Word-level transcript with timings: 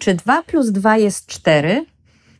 Czy 0.00 0.14
2 0.14 0.42
plus 0.42 0.70
2 0.70 0.96
jest 0.96 1.26
4? 1.26 1.86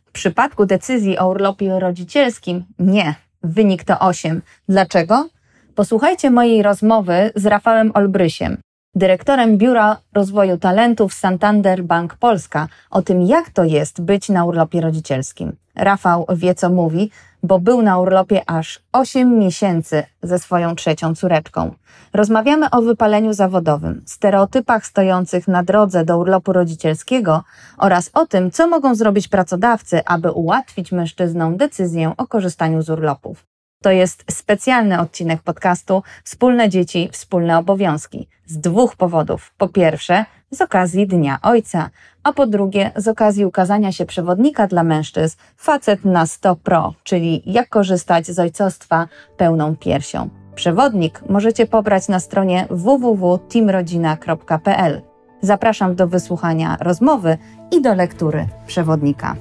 W 0.05 0.11
przypadku 0.11 0.65
decyzji 0.65 1.17
o 1.17 1.29
urlopie 1.29 1.79
rodzicielskim 1.79 2.65
nie. 2.79 3.15
Wynik 3.43 3.83
to 3.83 3.99
8. 3.99 4.41
Dlaczego? 4.69 5.29
Posłuchajcie 5.75 6.31
mojej 6.31 6.63
rozmowy 6.63 7.31
z 7.35 7.45
Rafałem 7.45 7.91
Olbrysiem, 7.93 8.57
dyrektorem 8.99 9.57
Biura 9.57 9.97
Rozwoju 10.13 10.57
Talentów 10.57 11.13
Santander 11.13 11.83
Bank 11.83 12.15
Polska, 12.15 12.67
o 12.91 13.01
tym, 13.01 13.21
jak 13.21 13.49
to 13.49 13.63
jest 13.63 14.01
być 14.01 14.29
na 14.29 14.45
urlopie 14.45 14.81
rodzicielskim. 14.81 15.55
Rafał 15.75 16.25
wie, 16.35 16.55
co 16.55 16.69
mówi, 16.69 17.11
bo 17.43 17.59
był 17.59 17.81
na 17.81 17.99
urlopie 17.99 18.49
aż 18.49 18.79
8 18.91 19.39
miesięcy 19.39 20.03
ze 20.23 20.39
swoją 20.39 20.75
trzecią 20.75 21.15
córeczką. 21.15 21.73
Rozmawiamy 22.13 22.69
o 22.69 22.81
wypaleniu 22.81 23.33
zawodowym, 23.33 24.01
stereotypach 24.05 24.85
stojących 24.85 25.47
na 25.47 25.63
drodze 25.63 26.05
do 26.05 26.17
urlopu 26.17 26.53
rodzicielskiego 26.53 27.43
oraz 27.77 28.09
o 28.13 28.25
tym, 28.25 28.51
co 28.51 28.67
mogą 28.67 28.95
zrobić 28.95 29.27
pracodawcy, 29.27 30.05
aby 30.05 30.31
ułatwić 30.31 30.91
mężczyznom 30.91 31.57
decyzję 31.57 32.13
o 32.17 32.27
korzystaniu 32.27 32.81
z 32.81 32.89
urlopów. 32.89 33.48
To 33.83 33.91
jest 33.91 34.23
specjalny 34.31 34.99
odcinek 34.99 35.41
podcastu 35.41 36.03
Wspólne 36.23 36.69
dzieci, 36.69 37.09
wspólne 37.11 37.57
obowiązki. 37.57 38.27
Z 38.45 38.57
dwóch 38.57 38.95
powodów. 38.95 39.53
Po 39.57 39.67
pierwsze, 39.67 40.25
z 40.51 40.61
okazji 40.61 41.07
Dnia 41.07 41.39
Ojca, 41.41 41.89
a 42.23 42.33
po 42.33 42.47
drugie, 42.47 42.91
z 42.95 43.07
okazji 43.07 43.45
ukazania 43.45 43.91
się 43.91 44.05
przewodnika 44.05 44.67
dla 44.67 44.83
mężczyzn 44.83 45.37
Facet 45.57 46.05
na 46.05 46.25
100 46.25 46.55
Pro, 46.55 46.93
czyli 47.03 47.41
jak 47.45 47.69
korzystać 47.69 48.27
z 48.27 48.39
ojcostwa 48.39 49.07
pełną 49.37 49.75
piersią. 49.75 50.29
Przewodnik 50.55 51.21
możecie 51.29 51.65
pobrać 51.65 52.07
na 52.07 52.19
stronie 52.19 52.67
www.teamrodzina.pl. 52.69 55.01
Zapraszam 55.41 55.95
do 55.95 56.07
wysłuchania 56.07 56.77
rozmowy 56.81 57.37
i 57.71 57.81
do 57.81 57.95
lektury 57.95 58.47
przewodnika. 58.67 59.35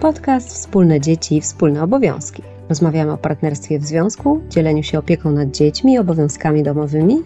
Podcast 0.00 0.48
Wspólne 0.48 1.00
dzieci, 1.00 1.40
wspólne 1.40 1.82
obowiązki. 1.82 2.57
Rozmawiamy 2.68 3.12
o 3.12 3.18
partnerstwie 3.18 3.78
w 3.78 3.84
związku, 3.84 4.40
dzieleniu 4.48 4.82
się 4.82 4.98
opieką 4.98 5.30
nad 5.30 5.50
dziećmi 5.50 5.92
i 5.92 5.98
obowiązkami 5.98 6.62
domowymi 6.62 7.16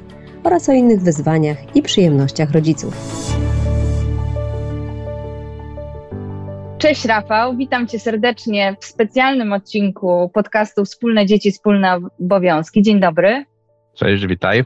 oraz 0.44 0.68
o 0.68 0.72
innych 0.72 1.00
wyzwaniach 1.00 1.76
i 1.76 1.82
przyjemnościach 1.82 2.50
rodziców. 2.50 2.94
Cześć 6.78 7.04
Rafał, 7.04 7.56
witam 7.56 7.86
Cię 7.86 7.98
serdecznie 7.98 8.76
w 8.80 8.84
specjalnym 8.84 9.52
odcinku 9.52 10.30
podcastu 10.34 10.84
Wspólne 10.84 11.26
Dzieci, 11.26 11.52
Wspólne 11.52 11.98
Obowiązki. 12.20 12.82
Dzień 12.82 13.00
dobry. 13.00 13.44
Cześć, 13.94 14.26
witaj. 14.26 14.64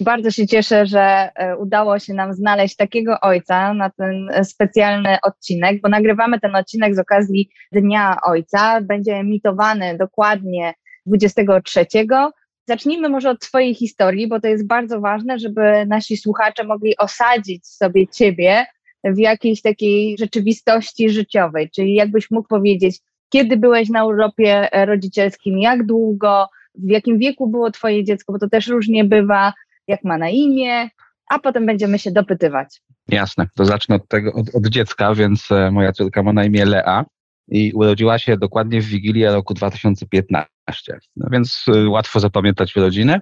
Bardzo 0.00 0.30
się 0.30 0.46
cieszę, 0.46 0.86
że 0.86 1.30
e, 1.34 1.56
udało 1.56 1.98
się 1.98 2.14
nam 2.14 2.34
znaleźć 2.34 2.76
takiego 2.76 3.20
ojca 3.20 3.74
na 3.74 3.90
ten 3.90 4.28
specjalny 4.44 5.16
odcinek, 5.22 5.80
bo 5.80 5.88
nagrywamy 5.88 6.40
ten 6.40 6.56
odcinek 6.56 6.94
z 6.94 6.98
okazji 6.98 7.50
Dnia 7.72 8.16
Ojca. 8.24 8.80
Będzie 8.80 9.14
emitowany 9.14 9.96
dokładnie 9.98 10.74
23. 11.06 11.86
Zacznijmy 12.68 13.08
może 13.08 13.30
od 13.30 13.40
Twojej 13.40 13.74
historii, 13.74 14.28
bo 14.28 14.40
to 14.40 14.48
jest 14.48 14.66
bardzo 14.66 15.00
ważne, 15.00 15.38
żeby 15.38 15.86
nasi 15.86 16.16
słuchacze 16.16 16.64
mogli 16.64 16.96
osadzić 16.96 17.66
sobie 17.66 18.08
Ciebie 18.08 18.66
w 19.04 19.18
jakiejś 19.18 19.62
takiej 19.62 20.16
rzeczywistości 20.18 21.10
życiowej. 21.10 21.70
Czyli 21.70 21.94
jakbyś 21.94 22.30
mógł 22.30 22.48
powiedzieć, 22.48 23.00
kiedy 23.28 23.56
byłeś 23.56 23.88
na 23.88 24.04
urlopie 24.04 24.68
rodzicielskim, 24.72 25.58
jak 25.58 25.86
długo, 25.86 26.48
w 26.74 26.90
jakim 26.90 27.18
wieku 27.18 27.46
było 27.46 27.70
Twoje 27.70 28.04
dziecko, 28.04 28.32
bo 28.32 28.38
to 28.38 28.48
też 28.48 28.66
różnie 28.66 29.04
bywa, 29.04 29.52
jak 29.88 30.04
ma 30.04 30.18
na 30.18 30.28
imię, 30.28 30.88
a 31.30 31.38
potem 31.38 31.66
będziemy 31.66 31.98
się 31.98 32.12
dopytywać. 32.12 32.80
Jasne, 33.08 33.46
to 33.54 33.64
zacznę 33.64 33.96
od 33.96 34.08
tego, 34.08 34.32
od, 34.32 34.54
od 34.54 34.66
dziecka, 34.66 35.14
więc 35.14 35.50
e, 35.50 35.70
moja 35.70 35.92
córka 35.92 36.22
ma 36.22 36.32
na 36.32 36.44
imię 36.44 36.64
Lea 36.64 37.04
i 37.48 37.72
urodziła 37.72 38.18
się 38.18 38.36
dokładnie 38.36 38.80
w 38.80 38.84
Wigilię 38.84 39.32
roku 39.32 39.54
2015, 39.54 40.98
no 41.16 41.28
więc 41.32 41.64
e, 41.74 41.88
łatwo 41.88 42.20
zapamiętać 42.20 42.76
urodziny. 42.76 43.20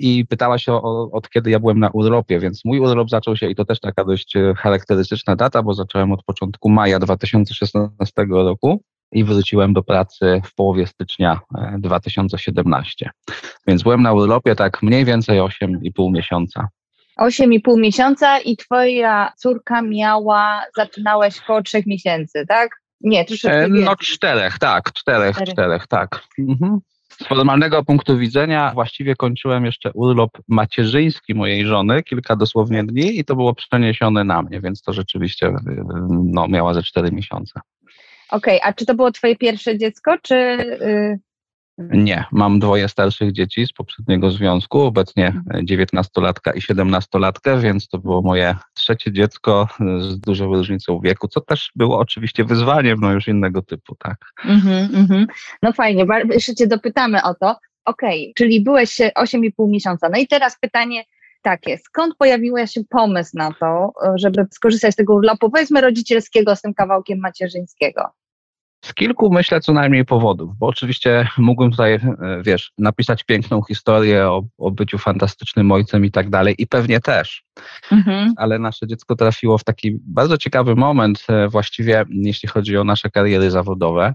I 0.00 0.26
pytała 0.26 0.58
się 0.58 0.72
o, 0.72 1.10
od 1.12 1.30
kiedy 1.30 1.50
ja 1.50 1.60
byłem 1.60 1.78
na 1.78 1.90
urlopie, 1.90 2.40
więc 2.40 2.64
mój 2.64 2.78
urlop 2.80 3.10
zaczął 3.10 3.36
się 3.36 3.50
i 3.50 3.54
to 3.54 3.64
też 3.64 3.80
taka 3.80 4.04
dość 4.04 4.36
e, 4.36 4.54
charakterystyczna 4.54 5.36
data, 5.36 5.62
bo 5.62 5.74
zacząłem 5.74 6.12
od 6.12 6.24
początku 6.24 6.68
maja 6.68 6.98
2016 6.98 8.26
roku 8.30 8.82
i 9.12 9.24
wróciłem 9.24 9.72
do 9.72 9.82
pracy 9.82 10.40
w 10.44 10.54
połowie 10.54 10.86
stycznia 10.86 11.40
2017. 11.78 13.10
E, 13.30 13.32
Więc 13.66 13.82
byłem 13.82 14.02
na 14.02 14.12
urlopie 14.12 14.54
tak 14.54 14.82
mniej 14.82 15.04
więcej 15.04 15.40
8,5 15.40 16.12
miesiąca. 16.12 16.68
8,5 17.20 17.80
miesiąca 17.80 18.38
i 18.38 18.56
twoja 18.56 19.32
córka 19.36 19.82
miała, 19.82 20.62
zaczynałeś 20.76 21.40
koło 21.40 21.62
3 21.62 21.82
miesięcy, 21.86 22.44
tak? 22.48 22.70
Nie, 23.00 23.24
troszeczkę 23.24 23.64
e, 23.64 23.68
No 23.68 23.96
czterech, 23.96 24.58
tak, 24.58 24.92
czterech, 24.92 25.36
Cztery. 25.36 25.52
czterech, 25.52 25.86
tak. 25.86 26.22
Mhm. 26.38 26.78
Z 27.08 27.26
formalnego 27.26 27.84
punktu 27.84 28.18
widzenia 28.18 28.70
właściwie 28.74 29.16
kończyłem 29.16 29.64
jeszcze 29.64 29.92
urlop 29.92 30.30
macierzyński 30.48 31.34
mojej 31.34 31.66
żony, 31.66 32.02
kilka 32.02 32.36
dosłownie 32.36 32.84
dni 32.84 33.18
i 33.18 33.24
to 33.24 33.36
było 33.36 33.54
przeniesione 33.54 34.24
na 34.24 34.42
mnie, 34.42 34.60
więc 34.60 34.82
to 34.82 34.92
rzeczywiście 34.92 35.46
e, 35.46 35.60
no, 36.10 36.48
miała 36.48 36.74
ze 36.74 36.82
cztery 36.82 37.12
miesiące. 37.12 37.60
Okej, 38.30 38.58
okay, 38.58 38.70
a 38.70 38.72
czy 38.72 38.86
to 38.86 38.94
było 38.94 39.12
twoje 39.12 39.36
pierwsze 39.36 39.78
dziecko, 39.78 40.14
czy... 40.22 40.34
Yy... 40.80 41.18
Nie, 41.78 42.24
mam 42.32 42.58
dwoje 42.58 42.88
starszych 42.88 43.32
dzieci 43.32 43.66
z 43.66 43.72
poprzedniego 43.72 44.30
związku, 44.30 44.80
obecnie 44.80 45.42
19-latka 45.54 46.56
i 46.56 46.60
17-latkę, 46.60 47.60
więc 47.60 47.88
to 47.88 47.98
było 47.98 48.22
moje 48.22 48.56
trzecie 48.74 49.12
dziecko 49.12 49.68
z 50.00 50.20
dużą 50.20 50.46
różnicą 50.46 51.00
wieku, 51.00 51.28
co 51.28 51.40
też 51.40 51.70
było 51.76 51.98
oczywiście 51.98 52.44
wyzwaniem, 52.44 52.98
no 53.00 53.12
już 53.12 53.28
innego 53.28 53.62
typu, 53.62 53.94
tak. 53.94 54.16
Mm-hmm, 54.44 54.88
mm-hmm. 54.88 55.26
No 55.62 55.72
fajnie, 55.72 56.06
jeszcze 56.30 56.54
cię 56.54 56.66
dopytamy 56.66 57.22
o 57.22 57.34
to. 57.34 57.56
Okej, 57.84 58.22
okay, 58.22 58.32
czyli 58.36 58.60
byłeś 58.60 58.98
8,5 58.98 59.50
miesiąca. 59.68 60.08
No 60.12 60.18
i 60.18 60.26
teraz 60.26 60.58
pytanie 60.60 61.04
takie, 61.42 61.78
skąd 61.78 62.16
pojawił 62.16 62.54
się 62.66 62.80
pomysł 62.90 63.30
na 63.34 63.52
to, 63.60 63.92
żeby 64.14 64.46
skorzystać 64.50 64.92
z 64.92 64.96
tego 64.96 65.14
urlopu, 65.14 65.50
powiedzmy 65.50 65.80
rodzicielskiego 65.80 66.56
z 66.56 66.62
tym 66.62 66.74
kawałkiem 66.74 67.18
macierzyńskiego? 67.18 68.10
Z 68.84 68.94
kilku 68.94 69.32
myślę 69.32 69.60
co 69.60 69.72
najmniej 69.72 70.04
powodów, 70.04 70.58
bo 70.58 70.66
oczywiście 70.66 71.28
mógłbym 71.38 71.70
tutaj, 71.70 71.94
e, 71.94 72.00
wiesz, 72.44 72.72
napisać 72.78 73.24
piękną 73.24 73.62
historię 73.62 74.26
o, 74.26 74.42
o 74.58 74.70
byciu 74.70 74.98
fantastycznym 74.98 75.72
ojcem 75.72 76.04
i 76.04 76.10
tak 76.10 76.30
dalej 76.30 76.54
i 76.58 76.66
pewnie 76.66 77.00
też, 77.00 77.44
mhm. 77.92 78.32
ale 78.36 78.58
nasze 78.58 78.86
dziecko 78.86 79.16
trafiło 79.16 79.58
w 79.58 79.64
taki 79.64 79.98
bardzo 80.00 80.38
ciekawy 80.38 80.74
moment 80.74 81.26
e, 81.28 81.48
właściwie, 81.48 82.04
jeśli 82.10 82.48
chodzi 82.48 82.76
o 82.76 82.84
nasze 82.84 83.10
kariery 83.10 83.50
zawodowe, 83.50 84.14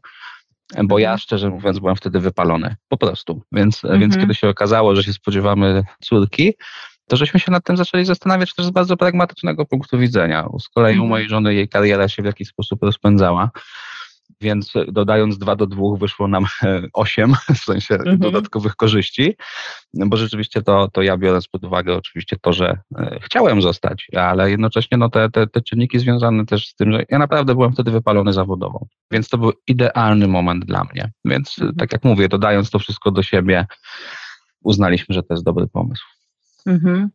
bo 0.84 1.00
ja 1.00 1.10
mhm. 1.10 1.20
szczerze 1.20 1.50
mówiąc 1.50 1.80
byłem 1.80 1.96
wtedy 1.96 2.20
wypalony, 2.20 2.76
po 2.90 2.98
prostu, 2.98 3.42
więc, 3.52 3.84
mhm. 3.84 4.02
więc 4.02 4.18
kiedy 4.18 4.36
się 4.36 4.50
okazało, 4.50 4.96
że 4.96 5.04
się 5.04 5.14
spodziewamy 5.14 5.84
córki, 6.02 6.54
to 7.08 7.16
żeśmy 7.18 7.40
się 7.40 7.52
nad 7.52 7.64
tym 7.64 7.78
zaczęli 7.78 8.06
zastanawiać 8.06 8.56
też 8.56 8.66
z 8.66 8.70
bardzo 8.70 8.98
pragmatycznego 8.98 9.66
punktu 9.66 9.98
widzenia. 9.98 10.48
Z 10.60 10.70
kolei 10.70 10.94
u 10.94 10.94
mhm. 10.94 11.10
mojej 11.10 11.30
żony 11.30 11.54
jej 11.54 11.70
kariera 11.70 12.08
się 12.08 12.22
w 12.22 12.26
jakiś 12.26 12.48
sposób 12.48 12.84
rozpędzała 12.84 13.52
więc 14.44 14.74
dodając 14.88 15.38
2 15.38 15.56
do 15.56 15.68
2 15.68 15.98
wyszło 15.98 16.28
nam 16.28 16.46
8 16.94 17.34
w 17.56 17.58
sensie 17.58 17.96
mhm. 17.96 18.18
dodatkowych 18.18 18.76
korzyści, 18.76 19.36
bo 19.94 20.18
rzeczywiście 20.18 20.62
to, 20.62 20.88
to 20.94 21.02
ja 21.02 21.18
biorąc 21.18 21.48
pod 21.48 21.64
uwagę 21.64 21.96
oczywiście 21.96 22.38
to, 22.42 22.54
że 22.54 22.78
e, 22.98 23.20
chciałem 23.22 23.62
zostać, 23.62 24.08
ale 24.16 24.52
jednocześnie 24.52 24.98
no, 24.98 25.10
te, 25.10 25.30
te, 25.30 25.48
te 25.48 25.62
czynniki 25.62 26.00
związane 26.00 26.46
też 26.46 26.68
z 26.68 26.76
tym, 26.76 26.92
że 26.92 27.06
ja 27.10 27.20
naprawdę 27.20 27.56
byłem 27.56 27.74
wtedy 27.74 27.92
wypalony 27.92 28.34
zawodowo, 28.34 28.86
więc 29.12 29.30
to 29.30 29.38
był 29.38 29.52
idealny 29.68 30.28
moment 30.28 30.66
dla 30.66 30.84
mnie. 30.94 31.12
Więc 31.26 31.60
mhm. 31.60 31.76
tak 31.76 31.94
jak 31.94 32.04
mówię, 32.04 32.30
dodając 32.30 32.70
to 32.70 32.80
wszystko 32.80 33.12
do 33.12 33.24
siebie, 33.24 33.66
uznaliśmy, 34.64 35.16
że 35.16 35.24
to 35.24 35.34
jest 35.34 35.44
dobry 35.44 35.68
pomysł. 35.68 36.13
Mhm. 36.68 37.10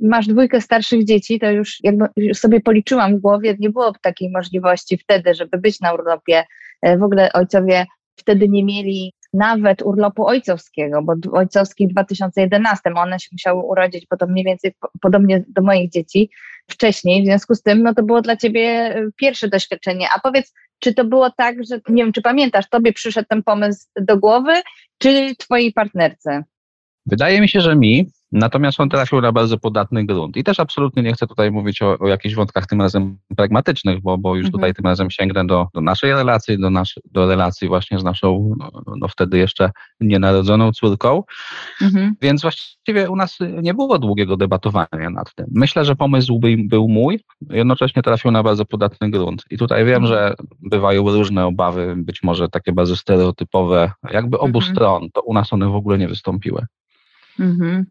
Masz 0.00 0.26
dwójkę 0.26 0.60
starszych 0.60 1.04
dzieci, 1.04 1.38
to 1.38 1.50
już 1.50 1.78
jakby 1.82 2.06
sobie 2.34 2.60
policzyłam 2.60 3.16
w 3.16 3.20
głowie, 3.20 3.56
nie 3.58 3.70
było 3.70 3.92
takiej 4.02 4.30
możliwości 4.30 4.98
wtedy, 4.98 5.34
żeby 5.34 5.58
być 5.58 5.80
na 5.80 5.94
urlopie. 5.94 6.44
E, 6.82 6.98
w 6.98 7.02
ogóle 7.02 7.32
ojcowie 7.32 7.86
wtedy 8.16 8.48
nie 8.48 8.64
mieli 8.64 9.14
nawet 9.32 9.82
urlopu 9.82 10.26
ojcowskiego, 10.26 11.02
bo 11.02 11.14
ojcowski 11.32 11.88
w 11.88 11.90
2011, 11.90 12.90
one 12.94 13.20
się 13.20 13.28
musiały 13.32 13.62
urodzić 13.62 14.06
potem 14.06 14.30
mniej 14.30 14.44
więcej 14.44 14.74
podobnie 15.00 15.44
do 15.48 15.62
moich 15.62 15.90
dzieci 15.90 16.30
wcześniej, 16.70 17.22
w 17.22 17.26
związku 17.26 17.54
z 17.54 17.62
tym 17.62 17.82
no 17.82 17.94
to 17.94 18.02
było 18.02 18.22
dla 18.22 18.36
ciebie 18.36 18.60
e, 18.60 19.08
pierwsze 19.16 19.48
doświadczenie. 19.48 20.08
A 20.16 20.20
powiedz, 20.20 20.54
czy 20.78 20.94
to 20.94 21.04
było 21.04 21.30
tak, 21.30 21.64
że 21.64 21.80
nie 21.88 22.04
wiem, 22.04 22.12
czy 22.12 22.22
pamiętasz, 22.22 22.68
tobie 22.68 22.92
przyszedł 22.92 23.28
ten 23.28 23.42
pomysł 23.42 23.86
do 24.00 24.16
głowy, 24.16 24.52
czy 24.98 25.36
twojej 25.38 25.72
partnerce? 25.72 26.44
Wydaje 27.06 27.40
mi 27.40 27.48
się, 27.48 27.60
że 27.60 27.76
mi, 27.76 28.06
Natomiast 28.34 28.80
on 28.80 28.88
trafił 28.88 29.20
na 29.20 29.32
bardzo 29.32 29.58
podatny 29.58 30.06
grunt. 30.06 30.36
I 30.36 30.44
też 30.44 30.60
absolutnie 30.60 31.02
nie 31.02 31.12
chcę 31.12 31.26
tutaj 31.26 31.50
mówić 31.50 31.82
o, 31.82 31.98
o 31.98 32.08
jakichś 32.08 32.34
wątkach 32.34 32.66
tym 32.66 32.80
razem 32.80 33.18
pragmatycznych, 33.36 34.02
bo, 34.02 34.18
bo 34.18 34.36
już 34.36 34.46
mhm. 34.46 34.52
tutaj 34.52 34.74
tym 34.74 34.84
razem 34.84 35.10
sięgnę 35.10 35.46
do, 35.46 35.66
do 35.74 35.80
naszej 35.80 36.12
relacji, 36.12 36.58
do, 36.58 36.70
nasz, 36.70 37.00
do 37.12 37.26
relacji 37.26 37.68
właśnie 37.68 37.98
z 37.98 38.04
naszą, 38.04 38.54
no, 38.58 38.70
no 38.96 39.08
wtedy 39.08 39.38
jeszcze 39.38 39.70
nienarodzoną 40.00 40.72
córką. 40.72 41.22
Mhm. 41.82 42.14
Więc 42.22 42.42
właściwie 42.42 43.10
u 43.10 43.16
nas 43.16 43.38
nie 43.62 43.74
było 43.74 43.98
długiego 43.98 44.36
debatowania 44.36 45.10
nad 45.10 45.34
tym. 45.34 45.46
Myślę, 45.50 45.84
że 45.84 45.96
pomysł 45.96 46.38
był, 46.38 46.50
był 46.68 46.88
mój, 46.88 47.20
jednocześnie 47.50 48.02
trafił 48.02 48.30
na 48.30 48.42
bardzo 48.42 48.64
podatny 48.64 49.10
grunt. 49.10 49.44
I 49.50 49.58
tutaj 49.58 49.84
wiem, 49.84 50.04
mhm. 50.04 50.06
że 50.06 50.34
bywają 50.70 51.02
różne 51.02 51.46
obawy, 51.46 51.94
być 51.96 52.22
może 52.22 52.48
takie 52.48 52.72
bardzo 52.72 52.96
stereotypowe, 52.96 53.92
jakby 54.12 54.38
obu 54.38 54.58
mhm. 54.58 54.74
stron, 54.74 55.08
to 55.12 55.22
u 55.22 55.34
nas 55.34 55.52
one 55.52 55.68
w 55.68 55.74
ogóle 55.74 55.98
nie 55.98 56.08
wystąpiły. 56.08 56.66
Mhm. 57.40 57.84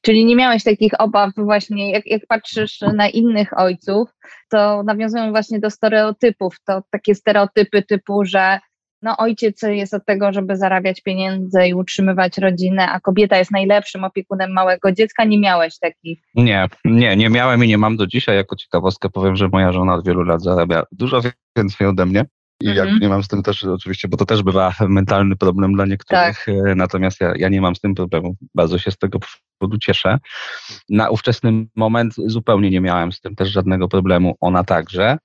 Czyli 0.00 0.24
nie 0.24 0.36
miałeś 0.36 0.64
takich 0.64 0.92
obaw 0.98 1.30
właśnie, 1.36 1.92
jak, 1.92 2.06
jak 2.06 2.22
patrzysz 2.28 2.80
na 2.80 3.08
innych 3.08 3.58
ojców, 3.58 4.08
to 4.50 4.82
nawiązują 4.82 5.30
właśnie 5.30 5.60
do 5.60 5.70
stereotypów, 5.70 6.56
to 6.66 6.82
takie 6.90 7.14
stereotypy 7.14 7.82
typu, 7.82 8.24
że 8.24 8.58
no 9.02 9.16
ojciec 9.16 9.62
jest 9.62 9.94
od 9.94 10.04
tego, 10.06 10.32
żeby 10.32 10.56
zarabiać 10.56 11.00
pieniądze 11.00 11.68
i 11.68 11.74
utrzymywać 11.74 12.38
rodzinę, 12.38 12.88
a 12.90 13.00
kobieta 13.00 13.38
jest 13.38 13.50
najlepszym 13.50 14.04
opiekunem 14.04 14.52
małego 14.52 14.92
dziecka. 14.92 15.24
Nie 15.24 15.40
miałeś 15.40 15.78
takich? 15.78 16.18
Nie, 16.34 16.68
nie, 16.84 17.16
nie 17.16 17.30
miałem 17.30 17.64
i 17.64 17.68
nie 17.68 17.78
mam 17.78 17.96
do 17.96 18.06
dzisiaj. 18.06 18.36
Jako 18.36 18.56
ciekawostkę 18.56 19.10
powiem, 19.10 19.36
że 19.36 19.48
moja 19.48 19.72
żona 19.72 19.94
od 19.94 20.06
wielu 20.06 20.22
lat 20.22 20.42
zarabia 20.42 20.82
dużo 20.92 21.20
więcej 21.56 21.86
ode 21.86 22.06
mnie. 22.06 22.24
I 22.62 22.68
mhm. 22.68 22.88
jak 22.88 23.00
nie 23.00 23.08
mam 23.08 23.22
z 23.22 23.28
tym 23.28 23.42
też 23.42 23.64
oczywiście, 23.64 24.08
bo 24.08 24.16
to 24.16 24.26
też 24.26 24.42
bywa 24.42 24.74
mentalny 24.80 25.36
problem 25.36 25.72
dla 25.72 25.86
niektórych, 25.86 26.44
tak. 26.46 26.48
E, 26.48 26.74
natomiast 26.74 27.20
ja, 27.20 27.32
ja 27.36 27.48
nie 27.48 27.60
mam 27.60 27.76
z 27.76 27.80
tym 27.80 27.94
problemu. 27.94 28.36
Bardzo 28.54 28.78
się 28.78 28.90
z 28.90 28.98
tego 28.98 29.18
powodu 29.58 29.78
cieszę. 29.78 30.18
Na 30.88 31.10
ówczesny 31.10 31.66
moment 31.76 32.14
zupełnie 32.26 32.70
nie 32.70 32.80
miałem 32.80 33.12
z 33.12 33.20
tym 33.20 33.34
też 33.34 33.48
żadnego 33.48 33.88
problemu. 33.88 34.36
Ona 34.40 34.64
także. 34.64 35.18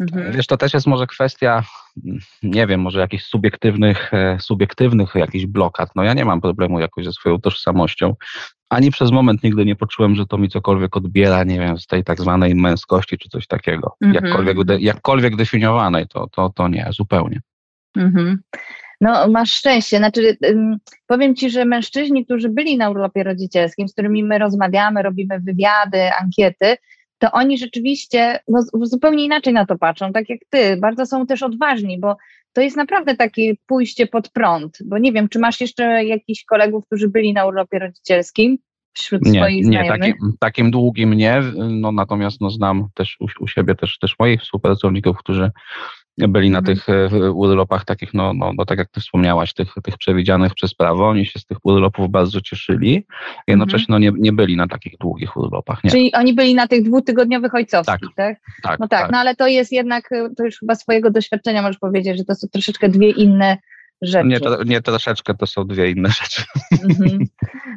Mhm. 0.00 0.32
Wiesz, 0.32 0.46
to 0.46 0.56
też 0.56 0.74
jest 0.74 0.86
może 0.86 1.06
kwestia, 1.06 1.62
nie 2.42 2.66
wiem, 2.66 2.80
może 2.80 3.00
jakichś 3.00 3.24
subiektywnych, 3.24 4.14
e, 4.14 4.36
subiektywnych 4.40 5.14
jakichś 5.14 5.46
blokad. 5.46 5.90
No 5.96 6.02
ja 6.02 6.14
nie 6.14 6.24
mam 6.24 6.40
problemu 6.40 6.80
jakoś 6.80 7.04
ze 7.04 7.12
swoją 7.12 7.40
tożsamością. 7.40 8.14
Ani 8.70 8.90
przez 8.90 9.10
moment 9.10 9.42
nigdy 9.42 9.64
nie 9.64 9.76
poczułem, 9.76 10.14
że 10.14 10.26
to 10.26 10.38
mi 10.38 10.48
cokolwiek 10.48 10.96
odbiera, 10.96 11.44
nie 11.44 11.58
wiem, 11.58 11.78
z 11.78 11.86
tej 11.86 12.04
tak 12.04 12.20
zwanej 12.20 12.54
męskości 12.54 13.18
czy 13.18 13.28
coś 13.28 13.46
takiego. 13.46 13.96
Mhm. 14.00 14.24
Jakkolwiek, 14.24 14.80
jakkolwiek 14.80 15.36
definiowanej, 15.36 16.08
to, 16.08 16.26
to, 16.26 16.50
to 16.54 16.68
nie, 16.68 16.88
zupełnie. 16.90 17.40
Mhm. 17.96 18.42
No, 19.00 19.28
masz 19.28 19.52
szczęście. 19.52 19.98
Znaczy, 19.98 20.38
powiem 21.06 21.34
ci, 21.34 21.50
że 21.50 21.64
mężczyźni, 21.64 22.24
którzy 22.24 22.48
byli 22.48 22.76
na 22.76 22.90
urlopie 22.90 23.22
rodzicielskim, 23.22 23.88
z 23.88 23.92
którymi 23.92 24.24
my 24.24 24.38
rozmawiamy, 24.38 25.02
robimy 25.02 25.40
wywiady, 25.40 26.10
ankiety, 26.20 26.76
to 27.20 27.32
oni 27.32 27.58
rzeczywiście 27.58 28.38
no, 28.48 28.60
zupełnie 28.82 29.24
inaczej 29.24 29.52
na 29.52 29.66
to 29.66 29.78
patrzą, 29.78 30.12
tak 30.12 30.28
jak 30.28 30.40
ty. 30.50 30.76
Bardzo 30.76 31.06
są 31.06 31.26
też 31.26 31.42
odważni, 31.42 32.00
bo 32.00 32.16
to 32.52 32.60
jest 32.60 32.76
naprawdę 32.76 33.16
takie 33.16 33.54
pójście 33.66 34.06
pod 34.06 34.28
prąd. 34.28 34.78
Bo 34.84 34.98
nie 34.98 35.12
wiem, 35.12 35.28
czy 35.28 35.38
masz 35.38 35.60
jeszcze 35.60 36.04
jakichś 36.04 36.44
kolegów, 36.44 36.86
którzy 36.86 37.08
byli 37.08 37.32
na 37.32 37.46
urlopie 37.46 37.78
rodzicielskim 37.78 38.58
wśród 38.92 39.22
nie, 39.22 39.40
swoich 39.40 39.66
nie, 39.66 39.72
znajomych? 39.72 40.00
Nie, 40.00 40.12
takim, 40.12 40.34
takim 40.40 40.70
długim 40.70 41.14
nie. 41.14 41.42
No, 41.70 41.92
natomiast 41.92 42.40
no, 42.40 42.50
znam 42.50 42.88
też 42.94 43.16
u, 43.20 43.26
u 43.40 43.48
siebie 43.48 43.74
też, 43.74 43.98
też 43.98 44.18
moich 44.18 44.40
współpracowników, 44.40 45.16
którzy 45.18 45.50
byli 46.18 46.50
na 46.50 46.58
mhm. 46.58 46.76
tych 46.76 46.88
e, 46.88 47.32
urlopach 47.32 47.84
takich, 47.84 48.14
no, 48.14 48.34
no, 48.34 48.52
no 48.56 48.64
tak 48.64 48.78
jak 48.78 48.90
ty 48.90 49.00
wspomniałaś, 49.00 49.54
tych, 49.54 49.74
tych 49.84 49.98
przewidzianych 49.98 50.54
przez 50.54 50.74
prawo, 50.74 51.08
oni 51.08 51.26
się 51.26 51.38
z 51.38 51.46
tych 51.46 51.58
urlopów 51.62 52.10
bardzo 52.10 52.40
cieszyli, 52.40 53.06
jednocześnie 53.48 53.86
no, 53.88 53.98
nie, 53.98 54.12
nie 54.18 54.32
byli 54.32 54.56
na 54.56 54.68
takich 54.68 54.98
długich 54.98 55.36
urlopach. 55.36 55.84
Nie. 55.84 55.90
Czyli 55.90 56.12
oni 56.14 56.34
byli 56.34 56.54
na 56.54 56.68
tych 56.68 56.82
dwutygodniowych 56.82 57.54
ojcowskich, 57.54 58.08
tak? 58.16 58.36
tak? 58.36 58.38
tak 58.62 58.80
no 58.80 58.88
tak, 58.88 59.00
tak, 59.00 59.12
no 59.12 59.18
ale 59.18 59.36
to 59.36 59.46
jest 59.46 59.72
jednak, 59.72 60.12
e, 60.12 60.28
to 60.36 60.44
już 60.44 60.58
chyba 60.58 60.74
swojego 60.74 61.10
doświadczenia 61.10 61.62
możesz 61.62 61.78
powiedzieć, 61.78 62.18
że 62.18 62.24
to 62.24 62.34
są 62.34 62.48
troszeczkę 62.48 62.88
dwie 62.88 63.10
inne 63.10 63.56
rzeczy. 64.02 64.28
Nie, 64.28 64.40
to, 64.40 64.64
nie 64.64 64.80
troszeczkę, 64.80 65.34
to 65.34 65.46
są 65.46 65.64
dwie 65.64 65.90
inne 65.90 66.08
rzeczy. 66.08 66.42
Mhm. 66.82 67.18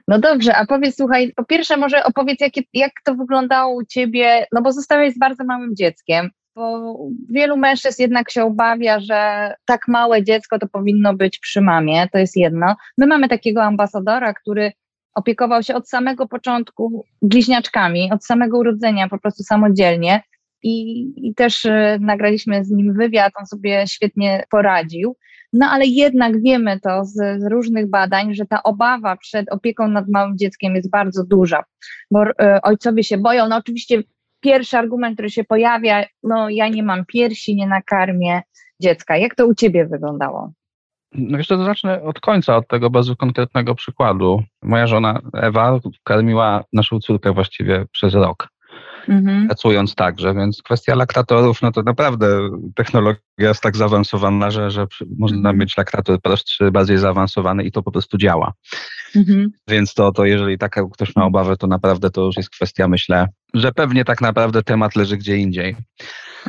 No 0.08 0.20
dobrze, 0.20 0.56
a 0.56 0.66
powiedz, 0.66 0.98
słuchaj, 0.98 1.34
po 1.36 1.46
pierwsze 1.46 1.78
może 1.78 2.04
opowiedz, 2.04 2.42
jak, 2.42 2.54
jak 2.74 2.92
to 3.06 3.16
wyglądało 3.16 3.76
u 3.76 3.86
ciebie, 3.86 4.46
no 4.52 4.62
bo 4.62 4.72
zostałeś 4.72 5.14
z 5.14 5.20
bardzo 5.20 5.44
małym 5.44 5.76
dzieckiem, 5.76 6.30
bo 6.56 6.98
wielu 7.30 7.58
mężczyzn 7.58 8.02
jednak 8.02 8.32
się 8.32 8.44
obawia, 8.44 9.00
że 9.00 9.54
tak 9.66 9.88
małe 9.88 10.24
dziecko 10.24 10.60
to 10.60 10.68
powinno 10.68 11.14
być 11.14 11.40
przy 11.40 11.62
mamie, 11.62 12.08
to 12.12 12.18
jest 12.18 12.38
jedno. 12.38 12.76
My 12.98 13.08
mamy 13.08 13.30
takiego 13.30 13.64
ambasadora, 13.64 14.34
który 14.34 14.72
opiekował 15.14 15.64
się 15.64 15.76
od 15.76 15.90
samego 15.90 16.28
początku 16.28 17.06
bliźniaczkami, 17.22 18.12
od 18.12 18.26
samego 18.26 18.58
urodzenia, 18.58 19.10
po 19.10 19.20
prostu 19.20 19.44
samodzielnie. 19.44 20.24
I, 20.66 21.06
i 21.28 21.36
też 21.36 21.66
y, 21.66 21.98
nagraliśmy 22.02 22.66
z 22.66 22.72
nim 22.72 22.94
wywiad, 22.94 23.34
on 23.40 23.46
sobie 23.46 23.88
świetnie 23.88 24.44
poradził. 24.50 25.16
No 25.54 25.66
ale 25.66 25.86
jednak 25.86 26.42
wiemy 26.42 26.80
to 26.80 27.06
z, 27.06 27.14
z, 27.14 27.52
różnych 27.52 27.90
badań, 27.90 28.36
że 28.36 28.46
ta 28.46 28.64
obawa 28.64 29.18
przed 29.18 29.52
opieką 29.52 29.88
nad 29.88 30.10
małym 30.10 30.38
dzieckiem 30.38 30.76
jest 30.76 30.90
bardzo 30.90 31.24
duża, 31.24 31.64
bo 32.12 32.24
y, 32.30 32.34
ojcowie 32.64 33.04
się 33.04 33.18
boją. 33.18 33.50
No 33.50 33.56
oczywiście 33.56 34.04
pierwszy 34.44 34.78
argument, 34.78 35.16
który 35.16 35.30
się 35.30 35.44
pojawia, 35.44 36.06
no 36.24 36.50
ja 36.50 36.68
nie 36.68 36.84
mam 36.84 37.06
piersi, 37.06 37.56
nie 37.56 37.68
nakarmię 37.68 38.42
dziecka. 38.82 39.18
Jak 39.18 39.36
to 39.36 39.48
u 39.48 39.56
ciebie 39.56 39.86
wyglądało? 39.86 40.52
No 41.16 41.38
jeszcze 41.38 41.58
to 41.58 41.66
zacznę 41.66 42.02
od 42.04 42.20
końca, 42.20 42.58
od 42.58 42.68
tego 42.68 42.90
bardzo 42.90 43.16
konkretnego 43.16 43.76
przykładu. 43.76 44.44
Moja 44.64 44.88
żona 44.88 45.20
Ewa 45.34 45.80
karmiła 46.04 46.64
naszą 46.74 47.00
córkę 47.00 47.34
właściwie 47.34 47.86
przez 47.92 48.14
rok 48.14 48.53
mhm. 49.10 49.48
pracując 49.48 49.96
także, 49.96 50.34
więc 50.34 50.62
kwestia 50.62 50.96
laktatorów, 50.96 51.62
no 51.62 51.72
to 51.72 51.84
naprawdę 51.84 52.50
technologia 52.76 53.20
jest 53.38 53.62
tak 53.62 53.78
zaawansowana, 53.78 54.52
że, 54.52 54.72
że 54.72 54.88
można 55.18 55.38
mhm. 55.38 55.58
mieć 55.58 55.78
laktator 55.78 56.22
prostszy, 56.22 56.72
bardziej 56.72 56.98
zaawansowany 56.98 57.64
i 57.64 57.72
to 57.72 57.84
po 57.84 57.92
prostu 57.92 58.18
działa. 58.18 58.54
Mhm. 59.16 59.52
Więc 59.68 59.94
to, 59.94 60.12
to 60.12 60.26
jeżeli 60.26 60.58
taka 60.58 60.84
ktoś 60.94 61.16
ma 61.16 61.26
obawę, 61.26 61.58
to 61.58 61.68
naprawdę 61.68 62.10
to 62.10 62.22
już 62.22 62.38
jest 62.38 62.50
kwestia, 62.50 62.88
myślę, 62.88 63.28
że 63.54 63.72
pewnie 63.72 64.06
tak 64.06 64.22
naprawdę 64.22 64.64
temat 64.64 64.96
leży 64.96 65.18
gdzie 65.18 65.38
indziej. 65.38 65.76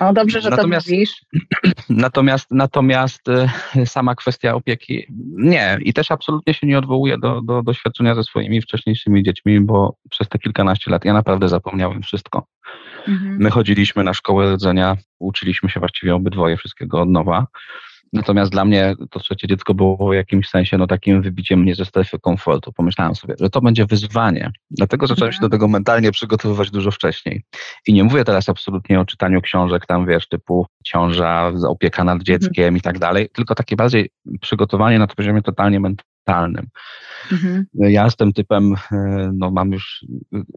No 0.00 0.12
dobrze, 0.12 0.41
że 0.41 0.50
natomiast, 0.50 0.87
to 0.87 0.93
mówisz. 0.93 1.25
Natomiast, 1.88 2.46
natomiast 2.50 3.29
y, 3.76 3.87
sama 3.87 4.14
kwestia 4.14 4.55
opieki 4.55 5.06
nie. 5.37 5.79
I 5.81 5.93
też 5.93 6.11
absolutnie 6.11 6.55
się 6.55 6.67
nie 6.67 6.79
odwołuję 6.79 7.19
do, 7.19 7.41
do 7.43 7.62
doświadczenia 7.62 8.14
ze 8.14 8.23
swoimi 8.23 8.62
wcześniejszymi 8.62 9.23
dziećmi, 9.23 9.61
bo 9.61 9.96
przez 10.11 10.29
te 10.29 10.38
kilkanaście 10.38 10.91
lat 10.91 11.05
ja 11.05 11.12
naprawdę 11.12 11.49
zapomniałem 11.49 12.02
wszystko. 12.02 12.46
Mhm. 13.08 13.37
My 13.38 13.50
chodziliśmy 13.50 14.05
na 14.05 14.14
szkołę 14.14 14.50
rodzenia, 14.50 14.96
uczyliśmy 15.19 15.69
się 15.69 15.81
właściwie 15.81 16.14
obydwoje 16.14 16.56
wszystkiego 16.56 17.00
od 17.00 17.08
nowa. 17.08 17.47
Natomiast 18.14 18.52
dla 18.52 18.64
mnie 18.64 18.94
to 19.11 19.20
trzecie 19.20 19.49
dziecko 19.49 19.75
było 19.75 20.11
w 20.11 20.14
jakimś 20.14 20.49
sensie 20.49 20.78
no, 20.78 20.87
takim 20.87 21.22
wybiciem 21.22 21.61
mnie 21.61 21.75
ze 21.75 21.84
strefy 21.84 22.19
komfortu. 22.19 22.72
Pomyślałem 22.72 23.14
sobie, 23.14 23.34
że 23.40 23.50
to 23.50 23.61
będzie 23.61 23.87
wyzwanie. 23.87 24.52
Dlatego 24.70 25.06
zacząłem 25.06 25.32
się 25.32 25.40
do 25.40 25.49
tego 25.49 25.69
mentalnie 25.69 26.12
przygotowywać 26.12 26.70
dużo 26.70 26.90
wcześniej. 26.90 27.43
I 27.87 27.93
nie 27.93 28.05
mówię 28.05 28.25
teraz 28.25 28.49
absolutnie 28.49 29.00
o 29.00 29.05
czytaniu 29.05 29.40
książek 29.40 29.87
tam, 29.87 30.06
wiesz, 30.06 30.28
typu 30.28 30.66
ciąża, 30.84 31.52
opieka 31.68 32.04
nad 32.04 32.23
dzieckiem 32.23 32.64
mhm. 32.64 32.76
i 32.76 32.80
tak 32.80 32.99
dalej, 32.99 33.28
tylko 33.33 33.54
takie 33.54 33.76
bardziej 33.76 34.11
przygotowanie 34.40 34.99
na 34.99 35.06
poziomie 35.06 35.42
totalnie 35.42 35.80
mentalnym. 35.80 36.66
Mhm. 37.33 37.64
Ja 37.75 38.04
jestem 38.04 38.33
typem, 38.33 38.75
e, 38.92 39.30
no 39.35 39.50
mam 39.50 39.73
już 39.73 40.04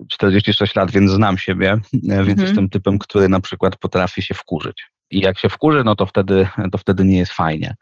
46 0.10 0.76
lat, 0.76 0.92
więc 0.92 1.12
znam 1.12 1.38
siebie, 1.38 1.72
e, 1.72 1.80
więc 1.94 2.30
mhm. 2.30 2.48
jestem 2.48 2.70
typem, 2.70 3.00
który 3.00 3.30
na 3.30 3.40
przykład 3.40 3.76
potrafi 3.76 4.22
się 4.22 4.34
wkurzyć. 4.34 4.97
I 5.12 5.20
jak 5.20 5.40
się 5.40 5.50
wkurzy, 5.50 5.84
no 5.84 5.96
to 5.96 6.06
wtedy, 6.06 6.48
to 6.72 6.78
wtedy 6.78 7.04
nie 7.04 7.18
jest 7.18 7.32
fajnie. 7.32 7.76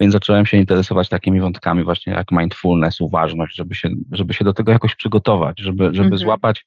Więc 0.00 0.12
zacząłem 0.12 0.46
się 0.46 0.56
interesować 0.56 1.08
takimi 1.08 1.40
wątkami 1.40 1.84
właśnie 1.84 2.12
jak 2.12 2.32
mindfulness, 2.32 3.00
uważność, 3.00 3.56
żeby 3.56 3.74
się, 3.74 3.88
żeby 4.12 4.34
się 4.34 4.44
do 4.44 4.52
tego 4.52 4.72
jakoś 4.72 4.94
przygotować, 4.94 5.60
żeby, 5.60 5.84
żeby, 5.84 6.00
mhm. 6.00 6.18
złapać, 6.18 6.64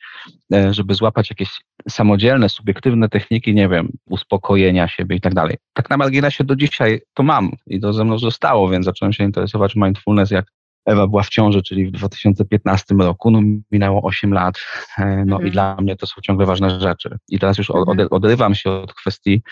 e, 0.53 0.73
żeby 0.73 0.93
złapać 0.93 1.29
jakieś 1.29 1.49
samodzielne, 1.89 2.49
subiektywne 2.49 3.09
techniki, 3.09 3.53
nie 3.53 3.69
wiem, 3.69 3.89
uspokojenia 4.05 4.87
siebie 4.87 5.15
i 5.15 5.21
tak 5.21 5.33
dalej. 5.33 5.57
Tak 5.73 5.89
na 5.89 5.97
marginesie 5.97 6.43
do 6.43 6.55
dzisiaj 6.55 7.01
to 7.13 7.23
mam 7.23 7.51
i 7.67 7.79
to 7.79 7.93
ze 7.93 8.05
mną 8.05 8.19
zostało, 8.19 8.69
więc 8.69 8.85
zacząłem 8.85 9.13
się 9.13 9.23
interesować 9.23 9.75
mindfulness, 9.75 10.31
jak 10.31 10.45
Ewa 10.85 11.07
była 11.07 11.23
w 11.23 11.29
ciąży, 11.29 11.63
czyli 11.63 11.85
w 11.85 11.91
2015 11.91 12.95
roku, 12.95 13.31
no 13.31 13.41
minęło 13.71 14.01
8 14.01 14.33
lat, 14.33 14.55
e, 14.97 15.05
no 15.05 15.35
mhm. 15.35 15.47
i 15.47 15.51
dla 15.51 15.75
mnie 15.81 15.95
to 15.95 16.07
są 16.07 16.21
ciągle 16.21 16.45
ważne 16.45 16.79
rzeczy. 16.79 17.17
I 17.29 17.39
teraz 17.39 17.57
już 17.57 17.69
mhm. 17.69 18.07
odrywam 18.11 18.55
się 18.55 18.71
od 18.71 18.93
kwestii 18.93 19.43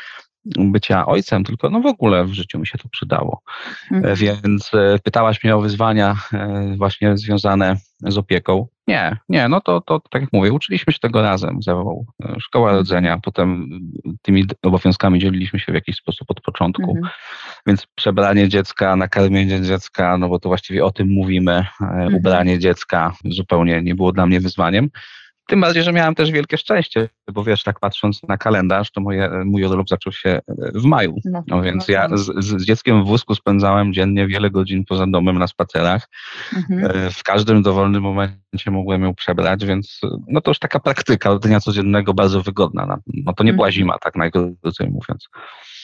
bycia 0.58 1.06
ojcem, 1.06 1.44
tylko 1.44 1.70
no 1.70 1.82
w 1.82 1.86
ogóle 1.86 2.26
w 2.26 2.34
życiu 2.34 2.60
mi 2.60 2.68
się 2.68 2.78
to 2.78 2.90
przydało. 2.90 3.42
Mhm. 3.92 4.16
Więc 4.16 4.72
e, 4.74 5.00
pytałaś 5.04 5.44
mnie 5.44 5.56
o 5.56 5.62
wyzwania 5.62 6.16
e, 6.34 6.74
właśnie 6.78 7.18
związane 7.18 7.76
z 8.02 8.18
opieką. 8.18 8.68
Nie, 8.88 9.18
nie, 9.30 9.48
no 9.48 9.62
to, 9.62 9.82
to 9.82 10.02
tak 10.10 10.22
jak 10.22 10.34
mówię, 10.34 10.54
uczyliśmy 10.54 10.94
się 10.94 11.00
tego 11.00 11.22
razem 11.22 11.62
ze. 11.62 11.72
E, 11.72 12.40
szkoła 12.40 12.66
mhm. 12.66 12.78
rodzenia, 12.78 13.20
potem 13.24 13.70
tymi 14.22 14.46
obowiązkami 14.64 15.20
dzieliliśmy 15.20 15.60
się 15.60 15.72
w 15.72 15.76
jakiś 15.76 15.96
sposób 15.96 16.32
od 16.32 16.42
początku. 16.42 16.92
Mhm. 16.98 17.10
Więc 17.68 17.88
przebranie 17.96 18.50
dziecka, 18.50 18.96
nakarmienie 18.96 19.62
dziecka, 19.62 20.18
no 20.18 20.30
bo 20.30 20.40
to 20.40 20.50
właściwie 20.50 20.86
o 20.86 20.92
tym 20.92 21.10
mówimy, 21.10 21.52
e, 21.52 21.86
mhm. 21.86 22.16
ubranie 22.16 22.60
dziecka 22.60 23.14
zupełnie 23.26 23.82
nie 23.82 23.96
było 23.96 24.12
dla 24.12 24.26
mnie 24.26 24.40
wyzwaniem. 24.40 24.90
Tym 25.50 25.62
bardziej, 25.62 25.84
że 25.84 25.94
miałem 25.94 26.16
też 26.16 26.32
wielkie 26.32 26.58
szczęście, 26.58 27.10
bo 27.34 27.44
wiesz, 27.44 27.64
tak 27.64 27.80
patrząc 27.80 28.24
na 28.24 28.38
kalendarz, 28.38 28.92
to 28.92 29.02
moje, 29.02 29.30
mój 29.46 29.64
urlop 29.64 29.90
zaczął 29.90 30.14
się 30.14 30.30
e, 30.30 30.42
w 30.76 30.84
maju. 30.84 31.16
No, 31.26 31.44
no 31.48 31.62
więc 31.62 31.88
no, 31.88 31.94
ja 31.94 32.10
z, 32.18 32.46
z, 32.46 32.66
dzieckiem 32.66 33.04
w 33.04 33.08
wózku 33.08 33.36
spędzałem 33.36 33.94
dziennie 33.94 34.28
wiele 34.28 34.50
godzin 34.50 34.86
poza 34.86 35.08
domem 35.08 35.40
na 35.40 35.48
spacerach. 35.48 36.08
Mhm. 36.58 36.86
E, 36.86 37.12
w 37.12 37.24
każdym 37.24 37.62
dowolnym 37.62 38.04
momencie 38.04 38.72
mogłem 38.72 39.04
ją 39.04 39.16
przebrać, 39.16 39.66
więc 39.66 40.00
no 40.28 40.42
to 40.42 40.52
już 40.52 40.60
taka 40.60 40.80
praktyka 40.80 41.40
dnia 41.40 41.60
codziennego 41.60 42.14
bardzo 42.14 42.42
wygodna. 42.42 42.98
No 43.08 43.34
to 43.34 43.44
nie 43.44 43.54
była 43.54 43.68
mhm. 43.68 43.74
zima, 43.74 43.98
tak 44.00 44.16
najkrócej 44.16 44.90
mówiąc. 44.90 45.30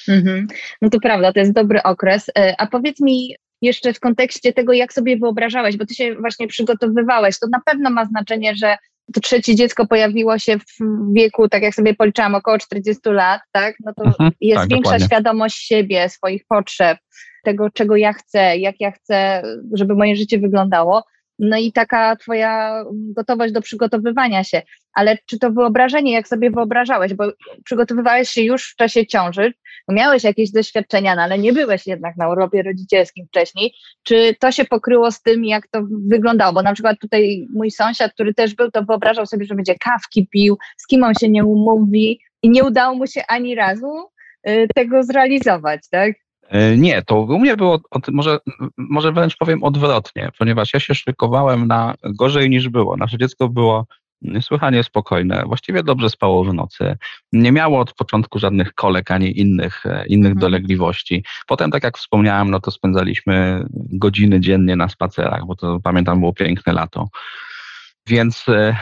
Mhm. 0.07 0.47
No 0.81 0.89
to 0.89 0.99
prawda, 0.99 1.33
to 1.33 1.39
jest 1.39 1.53
dobry 1.53 1.83
okres. 1.83 2.29
E, 2.37 2.55
a 2.57 2.67
powiedz 2.67 3.01
mi, 3.01 3.35
jeszcze 3.61 3.93
w 3.93 3.99
kontekście 3.99 4.53
tego, 4.53 4.73
jak 4.73 4.93
sobie 4.93 5.17
wyobrażałeś, 5.17 5.77
bo 5.77 5.85
ty 5.85 5.95
się 5.95 6.15
właśnie 6.15 6.47
przygotowywałeś, 6.47 7.39
to 7.39 7.47
na 7.47 7.61
pewno 7.65 7.89
ma 7.89 8.05
znaczenie, 8.05 8.55
że 8.55 8.77
to 9.13 9.21
trzecie 9.21 9.55
dziecko 9.55 9.87
pojawiło 9.87 10.39
się 10.39 10.57
w 10.59 11.13
wieku, 11.13 11.49
tak 11.49 11.63
jak 11.63 11.75
sobie 11.75 11.93
policzyłam, 11.93 12.35
około 12.35 12.57
40 12.57 13.01
lat, 13.09 13.41
tak? 13.51 13.75
No 13.85 13.93
to 13.93 14.03
mhm, 14.03 14.31
jest 14.41 14.61
tak, 14.61 14.69
większa 14.69 14.83
dokładnie. 14.83 15.05
świadomość 15.05 15.57
siebie, 15.57 16.09
swoich 16.09 16.43
potrzeb, 16.49 16.97
tego, 17.43 17.69
czego 17.69 17.95
ja 17.95 18.13
chcę, 18.13 18.57
jak 18.57 18.75
ja 18.79 18.91
chcę, 18.91 19.43
żeby 19.73 19.95
moje 19.95 20.15
życie 20.15 20.39
wyglądało. 20.39 21.03
No 21.39 21.57
i 21.57 21.71
taka 21.71 22.15
twoja 22.15 22.83
gotowość 22.91 23.53
do 23.53 23.61
przygotowywania 23.61 24.43
się. 24.43 24.61
Ale 24.93 25.17
czy 25.25 25.39
to 25.39 25.51
wyobrażenie, 25.51 26.13
jak 26.13 26.27
sobie 26.27 26.51
wyobrażałeś, 26.51 27.13
bo 27.13 27.31
przygotowywałeś 27.63 28.29
się 28.29 28.41
już 28.41 28.71
w 28.71 28.75
czasie 28.75 29.07
ciąży, 29.07 29.53
miałeś 29.89 30.23
jakieś 30.23 30.51
doświadczenia, 30.51 31.15
no 31.15 31.21
ale 31.21 31.39
nie 31.39 31.53
byłeś 31.53 31.87
jednak 31.87 32.17
na 32.17 32.29
urlopie 32.29 32.63
rodzicielskim 32.63 33.27
wcześniej. 33.27 33.73
Czy 34.03 34.35
to 34.39 34.51
się 34.51 34.65
pokryło 34.65 35.11
z 35.11 35.21
tym, 35.21 35.45
jak 35.45 35.67
to 35.67 35.81
wyglądało? 36.07 36.53
Bo 36.53 36.61
na 36.61 36.73
przykład 36.73 36.99
tutaj 36.99 37.47
mój 37.53 37.71
sąsiad, 37.71 38.13
który 38.13 38.33
też 38.33 38.55
był, 38.55 38.71
to 38.71 38.83
wyobrażał 38.83 39.25
sobie, 39.25 39.45
że 39.45 39.55
będzie 39.55 39.75
kawki 39.75 40.27
pił, 40.27 40.57
z 40.77 40.87
kim 40.87 41.03
on 41.03 41.13
się 41.15 41.29
nie 41.29 41.45
umówi 41.45 42.19
i 42.43 42.49
nie 42.49 42.63
udało 42.63 42.95
mu 42.95 43.07
się 43.07 43.21
ani 43.27 43.55
razu 43.55 44.09
y, 44.49 44.67
tego 44.75 45.03
zrealizować, 45.03 45.89
tak? 45.91 46.24
E, 46.49 46.77
nie, 46.77 47.01
to 47.01 47.19
u 47.19 47.39
mnie 47.39 47.57
było, 47.57 47.79
może, 48.11 48.39
może 48.77 49.11
wręcz 49.11 49.37
powiem 49.37 49.63
odwrotnie, 49.63 50.31
ponieważ 50.39 50.73
ja 50.73 50.79
się 50.79 50.95
szykowałem 50.95 51.67
na 51.67 51.93
gorzej 52.03 52.49
niż 52.49 52.69
było. 52.69 52.97
Nasze 52.97 53.17
dziecko 53.17 53.49
było 53.49 53.85
niesłychanie 54.21 54.83
spokojne, 54.83 55.43
właściwie 55.47 55.83
dobrze 55.83 56.09
spało 56.09 56.43
w 56.43 56.53
nocy. 56.53 56.97
Nie 57.33 57.51
miało 57.51 57.79
od 57.79 57.93
początku 57.93 58.39
żadnych 58.39 58.73
kolek 58.73 59.11
ani 59.11 59.39
innych, 59.39 59.85
e, 59.85 60.05
innych 60.07 60.31
mhm. 60.31 60.39
dolegliwości. 60.39 61.23
Potem, 61.47 61.71
tak 61.71 61.83
jak 61.83 61.97
wspomniałem, 61.97 62.51
no 62.51 62.59
to 62.59 62.71
spędzaliśmy 62.71 63.65
godziny 63.73 64.39
dziennie 64.39 64.75
na 64.75 64.89
spacerach, 64.89 65.45
bo 65.45 65.55
to 65.55 65.79
pamiętam 65.83 66.19
było 66.19 66.33
piękne 66.33 66.73
lato. 66.73 67.07
Więc 68.07 68.49
e, 68.49 68.53
e, 68.53 68.75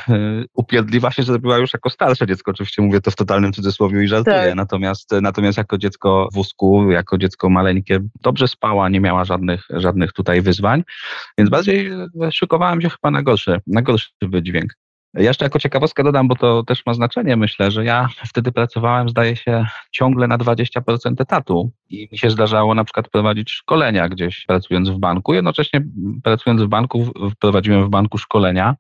upierdliwa 0.53 1.12
się 1.12 1.24
zrobiła 1.24 1.58
już 1.58 1.74
jako 1.74 1.89
starsze 1.89 2.27
dziecko. 2.27 2.51
Oczywiście 2.51 2.82
mówię 2.82 3.01
to 3.01 3.12
w 3.12 3.15
totalnym 3.15 3.53
cudzysłowie 3.53 4.03
i 4.03 4.08
żartuję. 4.08 4.36
Tak. 4.36 4.56
Natomiast, 4.56 5.12
natomiast 5.22 5.58
jako 5.58 5.77
dziecko 5.77 6.27
w 6.32 6.36
wózku, 6.36 6.92
jako 6.92 7.18
dziecko 7.18 7.50
maleńkie, 7.50 8.00
dobrze 8.22 8.48
spała, 8.48 8.89
nie 8.89 9.00
miała 9.00 9.25
żadnych, 9.25 9.65
żadnych 9.70 10.13
tutaj 10.13 10.42
wyzwań. 10.42 10.84
Więc 11.38 11.50
bardziej 11.50 11.92
szykowałem 12.32 12.82
się 12.82 12.89
chyba 12.89 13.12
na 13.12 13.24
gorszy, 13.24 13.60
na 13.68 13.82
gorszy 13.82 14.10
wydźwięk. 14.22 14.74
Jeszcze 15.13 15.46
jako 15.46 15.60
ciekawostkę 15.60 16.03
dodam, 16.03 16.27
bo 16.27 16.36
to 16.36 16.63
też 16.63 16.86
ma 16.86 16.93
znaczenie, 16.93 17.38
myślę, 17.38 17.72
że 17.72 17.86
ja 17.86 18.08
wtedy 18.27 18.51
pracowałem, 18.51 19.10
zdaje 19.10 19.36
się, 19.36 19.65
ciągle 19.91 20.27
na 20.27 20.38
20% 20.38 21.13
etatu 21.20 21.72
i 21.89 22.10
mi 22.12 22.17
się 22.17 22.29
zdarzało 22.29 22.75
na 22.75 22.84
przykład 22.84 23.10
prowadzić 23.10 23.51
szkolenia 23.51 24.10
gdzieś 24.10 24.46
pracując 24.46 24.89
w 24.89 24.98
banku. 24.98 25.34
Jednocześnie 25.34 25.82
pracując 26.24 26.62
w 26.62 26.67
banku, 26.67 27.12
prowadziłem 27.39 27.86
w 27.86 27.89
banku 27.89 28.17
szkolenia 28.17 28.75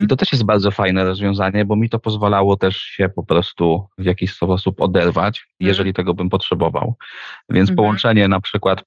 i 0.00 0.06
to 0.06 0.16
też 0.16 0.32
jest 0.32 0.44
bardzo 0.44 0.70
fajne 0.70 1.04
rozwiązanie, 1.04 1.64
bo 1.64 1.76
mi 1.76 1.90
to 1.90 1.98
pozwalało 1.98 2.56
też 2.56 2.76
się 2.76 3.08
po 3.08 3.22
prostu 3.22 3.86
w 3.98 4.04
jakiś 4.04 4.34
sposób 4.34 4.80
oderwać, 4.80 5.38
mhm. 5.38 5.68
jeżeli 5.68 5.94
tego 5.94 6.14
bym 6.14 6.30
potrzebował. 6.30 6.94
Więc 7.50 7.70
mhm. 7.70 7.76
połączenie 7.76 8.28
na 8.28 8.40
przykład 8.40 8.84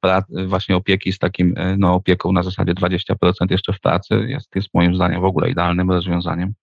właśnie 0.47 0.75
opieki 0.75 1.13
z 1.13 1.19
takim 1.19 1.53
e, 1.57 1.77
no, 1.77 1.93
opieką 1.93 2.31
na 2.31 2.43
zasadzie 2.43 2.73
20% 2.73 3.15
jeszcze 3.49 3.73
w 3.73 3.79
pracy 3.79 4.25
jest, 4.27 4.55
jest 4.55 4.69
moim 4.73 4.95
zdaniem 4.95 5.21
w 5.21 5.25
ogóle 5.25 5.49
idealnym 5.49 5.91
rozwiązaniem. 5.91 6.53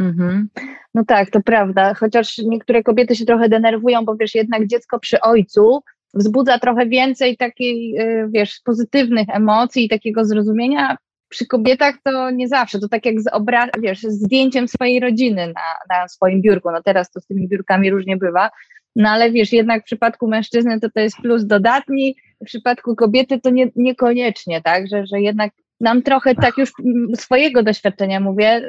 Mhm. 0.00 0.48
No 0.94 1.04
tak, 1.04 1.30
to 1.30 1.40
prawda. 1.42 1.94
Chociaż 1.94 2.38
niektóre 2.38 2.82
kobiety 2.82 3.16
się 3.16 3.24
trochę 3.24 3.48
denerwują, 3.48 4.04
bo 4.04 4.16
wiesz, 4.16 4.34
jednak 4.34 4.66
dziecko 4.66 4.98
przy 4.98 5.20
ojcu 5.20 5.82
wzbudza 6.14 6.58
trochę 6.58 6.86
więcej 6.86 7.36
takiej, 7.36 7.96
e, 7.96 8.28
wiesz, 8.28 8.60
pozytywnych 8.64 9.28
emocji 9.28 9.84
i 9.84 9.88
takiego 9.88 10.24
zrozumienia 10.24 10.96
przy 11.32 11.46
kobietach 11.46 11.94
to 12.04 12.30
nie 12.30 12.48
zawsze, 12.48 12.78
to 12.78 12.88
tak 12.88 13.06
jak 13.06 13.20
z 13.20 13.32
obra- 13.32 13.80
wiesz, 13.80 14.00
z 14.00 14.22
zdjęciem 14.24 14.68
swojej 14.68 15.00
rodziny 15.00 15.46
na, 15.46 15.96
na 15.96 16.08
swoim 16.08 16.42
biurku. 16.42 16.70
No 16.70 16.82
teraz 16.82 17.10
to 17.10 17.20
z 17.20 17.26
tymi 17.26 17.48
biurkami 17.48 17.90
różnie 17.90 18.16
bywa, 18.16 18.50
no 18.96 19.08
ale 19.08 19.30
wiesz, 19.30 19.52
jednak 19.52 19.82
w 19.82 19.84
przypadku 19.84 20.28
mężczyzny 20.28 20.80
to 20.80 20.90
to 20.90 21.00
jest 21.00 21.16
plus 21.16 21.46
dodatni, 21.46 22.16
w 22.42 22.44
przypadku 22.44 22.96
kobiety 22.96 23.40
to 23.40 23.50
nie, 23.50 23.70
niekoniecznie, 23.76 24.62
tak, 24.62 24.88
że, 24.88 25.06
że 25.06 25.20
jednak 25.20 25.52
nam 25.80 26.02
trochę 26.02 26.34
tak 26.34 26.58
już 26.58 26.72
swojego 27.16 27.62
doświadczenia 27.62 28.20
mówię, 28.20 28.62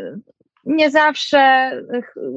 nie 0.65 0.91
zawsze, 0.91 1.72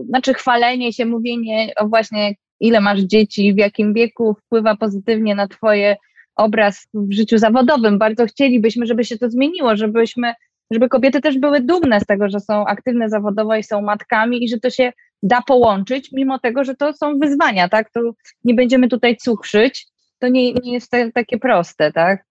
znaczy 0.09 0.35
chwalenie 0.35 0.93
się, 0.93 1.07
mówienie 1.07 1.73
o 1.77 1.89
właśnie 1.89 2.35
ile 2.61 2.81
masz 2.81 3.01
dzieci, 3.01 3.55
w 3.55 3.59
jakim 3.59 3.95
wieku 3.95 4.35
wpływa 4.35 4.77
pozytywnie 4.77 5.35
na 5.35 5.49
twoje 5.49 5.97
obraz 6.37 6.89
w 6.95 7.13
życiu 7.13 7.39
zawodowym. 7.39 7.99
Bardzo 7.99 8.27
chcielibyśmy, 8.27 8.87
żeby 8.87 9.05
się 9.05 9.19
to 9.19 9.31
zmieniło, 9.31 9.77
żebyśmy, 9.77 10.35
żeby 10.71 10.89
kobiety 10.89 11.21
też 11.21 11.39
były 11.39 11.61
dumne 11.61 12.01
z 12.01 12.07
tego, 12.07 12.29
że 12.29 12.41
są 12.41 12.67
aktywne 12.67 13.09
zawodowo 13.09 13.57
i 13.57 13.63
są 13.63 13.83
matkami 13.83 14.45
i 14.45 14.49
że 14.49 14.61
to 14.61 14.71
się 14.71 14.93
da 15.23 15.43
połączyć, 15.43 16.13
mimo 16.13 16.39
tego, 16.39 16.65
że 16.65 16.75
to 16.75 16.93
są 16.93 17.19
wyzwania, 17.19 17.69
tak? 17.69 17.91
To 17.91 18.01
nie 18.45 18.55
będziemy 18.55 18.89
tutaj 18.89 19.17
cukrzyć, 19.17 19.87
to 20.19 20.29
nie, 20.29 20.53
nie 20.53 20.73
jest 20.73 20.93
takie 21.15 21.39
proste, 21.39 21.93
tak? 21.93 22.26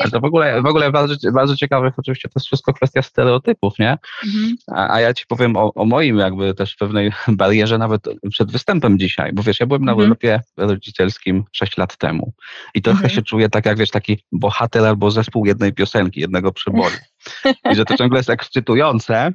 Ale 0.00 0.10
to 0.10 0.20
w 0.20 0.24
ogóle, 0.24 0.62
w 0.62 0.66
ogóle 0.66 0.92
bardzo, 0.92 1.32
bardzo 1.32 1.56
ciekawe, 1.56 1.92
oczywiście 1.96 2.28
to 2.28 2.32
jest 2.36 2.46
wszystko 2.46 2.72
kwestia 2.72 3.02
stereotypów, 3.02 3.78
nie? 3.78 3.98
Mhm. 4.26 4.56
A, 4.72 4.94
a, 4.94 5.00
ja 5.00 5.14
ci 5.14 5.26
powiem 5.26 5.56
o, 5.56 5.74
o, 5.74 5.84
moim 5.84 6.18
jakby 6.18 6.54
też 6.54 6.76
pewnej 6.76 7.12
barierze 7.28 7.78
nawet 7.78 8.02
przed 8.30 8.52
występem 8.52 8.98
dzisiaj, 8.98 9.32
bo 9.32 9.42
wiesz, 9.42 9.60
ja 9.60 9.66
byłem 9.66 9.84
na 9.84 9.92
mhm. 9.92 10.04
urlopie 10.04 10.40
rodzicielskim 10.56 11.44
6 11.52 11.76
lat 11.76 11.96
temu 11.96 12.32
i 12.74 12.82
trochę 12.82 12.98
mhm. 12.98 13.14
się 13.14 13.22
czuję 13.22 13.48
tak 13.48 13.66
jak 13.66 13.78
wiesz, 13.78 13.90
taki 13.90 14.24
bohater 14.32 14.84
albo 14.84 15.10
zespół 15.10 15.46
jednej 15.46 15.72
piosenki, 15.72 16.20
jednego 16.20 16.52
przyboru. 16.52 16.94
I 17.72 17.74
że 17.74 17.84
to 17.84 17.96
ciągle 17.96 18.18
jest 18.18 18.30
ekscytujące 18.30 19.32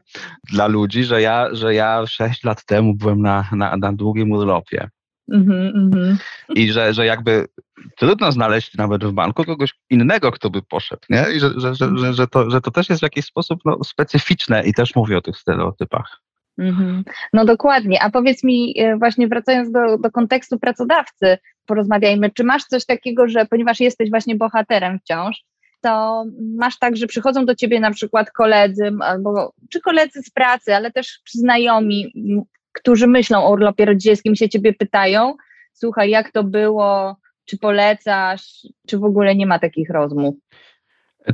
dla 0.52 0.68
ludzi, 0.68 1.04
że 1.04 1.22
ja, 1.22 1.48
że 1.52 1.74
ja 1.74 2.08
6 2.08 2.44
lat 2.44 2.66
temu 2.66 2.96
byłem 2.96 3.22
na, 3.22 3.50
na, 3.52 3.78
na 3.78 3.94
długim 3.94 4.32
urlopie. 4.32 4.90
Mm-hmm, 5.32 5.72
mm-hmm. 5.76 6.16
I 6.56 6.72
że, 6.72 6.94
że 6.94 7.06
jakby 7.06 7.46
trudno 7.98 8.32
znaleźć 8.32 8.74
nawet 8.78 9.06
w 9.06 9.12
banku 9.12 9.44
kogoś 9.44 9.74
innego, 9.90 10.32
kto 10.32 10.50
by 10.50 10.62
poszedł, 10.62 11.02
nie? 11.10 11.26
I 11.36 11.40
że, 11.40 11.52
że, 11.58 11.76
że, 11.76 11.98
że, 11.98 12.14
że, 12.14 12.28
to, 12.28 12.50
że 12.50 12.62
to 12.62 12.72
też 12.72 12.90
jest 12.90 13.02
w 13.02 13.04
jakiś 13.04 13.26
sposób 13.26 13.60
no, 13.66 13.84
specyficzne 13.84 14.64
i 14.64 14.74
też 14.74 14.96
mówię 14.96 15.18
o 15.18 15.22
tych 15.22 15.38
stereotypach. 15.38 16.22
Mm-hmm. 16.60 17.04
No 17.34 17.46
dokładnie. 17.46 18.04
A 18.04 18.10
powiedz 18.10 18.44
mi, 18.44 18.74
e, 18.80 18.98
właśnie 18.98 19.28
wracając 19.28 19.72
do, 19.72 19.98
do 19.98 20.12
kontekstu 20.12 20.60
pracodawcy, 20.60 21.38
porozmawiajmy, 21.66 22.30
czy 22.32 22.44
masz 22.44 22.64
coś 22.64 22.86
takiego, 22.86 23.28
że 23.28 23.46
ponieważ 23.46 23.80
jesteś 23.80 24.10
właśnie 24.10 24.36
bohaterem 24.36 25.00
wciąż, 25.00 25.44
to 25.82 26.24
masz 26.58 26.80
tak, 26.80 26.98
że 26.98 27.08
przychodzą 27.08 27.46
do 27.46 27.56
ciebie 27.56 27.80
na 27.80 27.92
przykład 27.92 28.32
koledzy, 28.32 28.92
albo 29.02 29.54
czy 29.70 29.82
koledzy 29.82 30.22
z 30.22 30.30
pracy, 30.30 30.76
ale 30.76 30.92
też 30.92 31.20
znajomi, 31.30 32.12
którzy 32.78 33.08
myślą 33.08 33.46
o 33.46 33.52
urlopie 33.52 33.86
rodzicielskim, 33.86 34.36
się 34.36 34.50
ciebie 34.50 34.74
pytają, 34.74 35.34
słuchaj, 35.74 36.10
jak 36.10 36.32
to 36.32 36.44
było, 36.44 37.18
czy 37.46 37.58
polecasz, 37.58 38.68
czy 38.88 38.98
w 38.98 39.04
ogóle 39.04 39.36
nie 39.36 39.46
ma 39.46 39.60
takich 39.60 39.90
rozmów? 39.90 40.36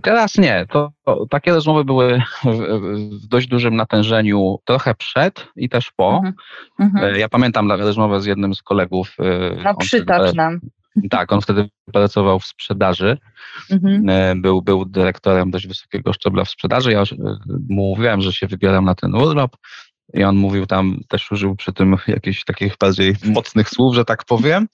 Teraz 0.02 0.38
nie. 0.38 0.66
To, 0.70 0.92
to, 1.06 1.26
takie 1.30 1.52
rozmowy 1.52 1.86
były 1.86 2.22
w, 2.44 2.46
w, 2.46 3.28
dość 3.28 3.48
dużym 3.48 3.76
natężeniu 3.76 4.60
trochę 4.66 4.96
przed 4.96 5.48
i 5.56 5.70
też 5.70 5.92
po. 5.96 6.16
Mhm, 6.16 6.34
mhm. 6.80 7.16
ja 7.16 7.30
pamiętam 7.30 7.72
rozmowę 7.72 8.22
z 8.22 8.26
jednym 8.26 8.56
z 8.56 8.62
kolegów. 8.62 9.16
E, 9.20 9.64
no 9.64 9.76
przytocz 9.76 10.34
nam. 10.34 10.60
Tak, 11.10 11.32
on 11.32 11.42
wtedy 11.42 11.70
pracował 11.94 12.40
w 12.40 12.46
sprzedaży. 12.46 13.18
Mhm. 13.72 14.10
E, 14.10 14.36
był, 14.36 14.62
był 14.62 14.86
dyrektorem 14.86 15.52
dość 15.52 15.68
wysokiego 15.68 16.14
szczebla 16.14 16.46
w 16.46 16.50
sprzedaży. 16.50 16.92
Ja 16.92 17.04
mu 17.70 17.90
mówiłem, 17.90 18.22
że 18.22 18.34
się 18.34 18.48
wybieram 18.48 18.86
na 18.86 18.96
ten 18.96 19.16
urlop. 19.16 19.58
I 20.13 20.24
on 20.24 20.36
mówił 20.36 20.65
tam, 20.65 21.00
też 21.08 21.32
użył 21.32 21.55
przy 21.55 21.74
tym 21.74 21.98
jakichś 22.08 22.43
takich 22.43 22.77
bardziej 22.77 23.15
mocnych 23.25 23.70
słów, 23.70 23.96
że 23.96 24.05
tak 24.05 24.25
powiem, 24.25 24.67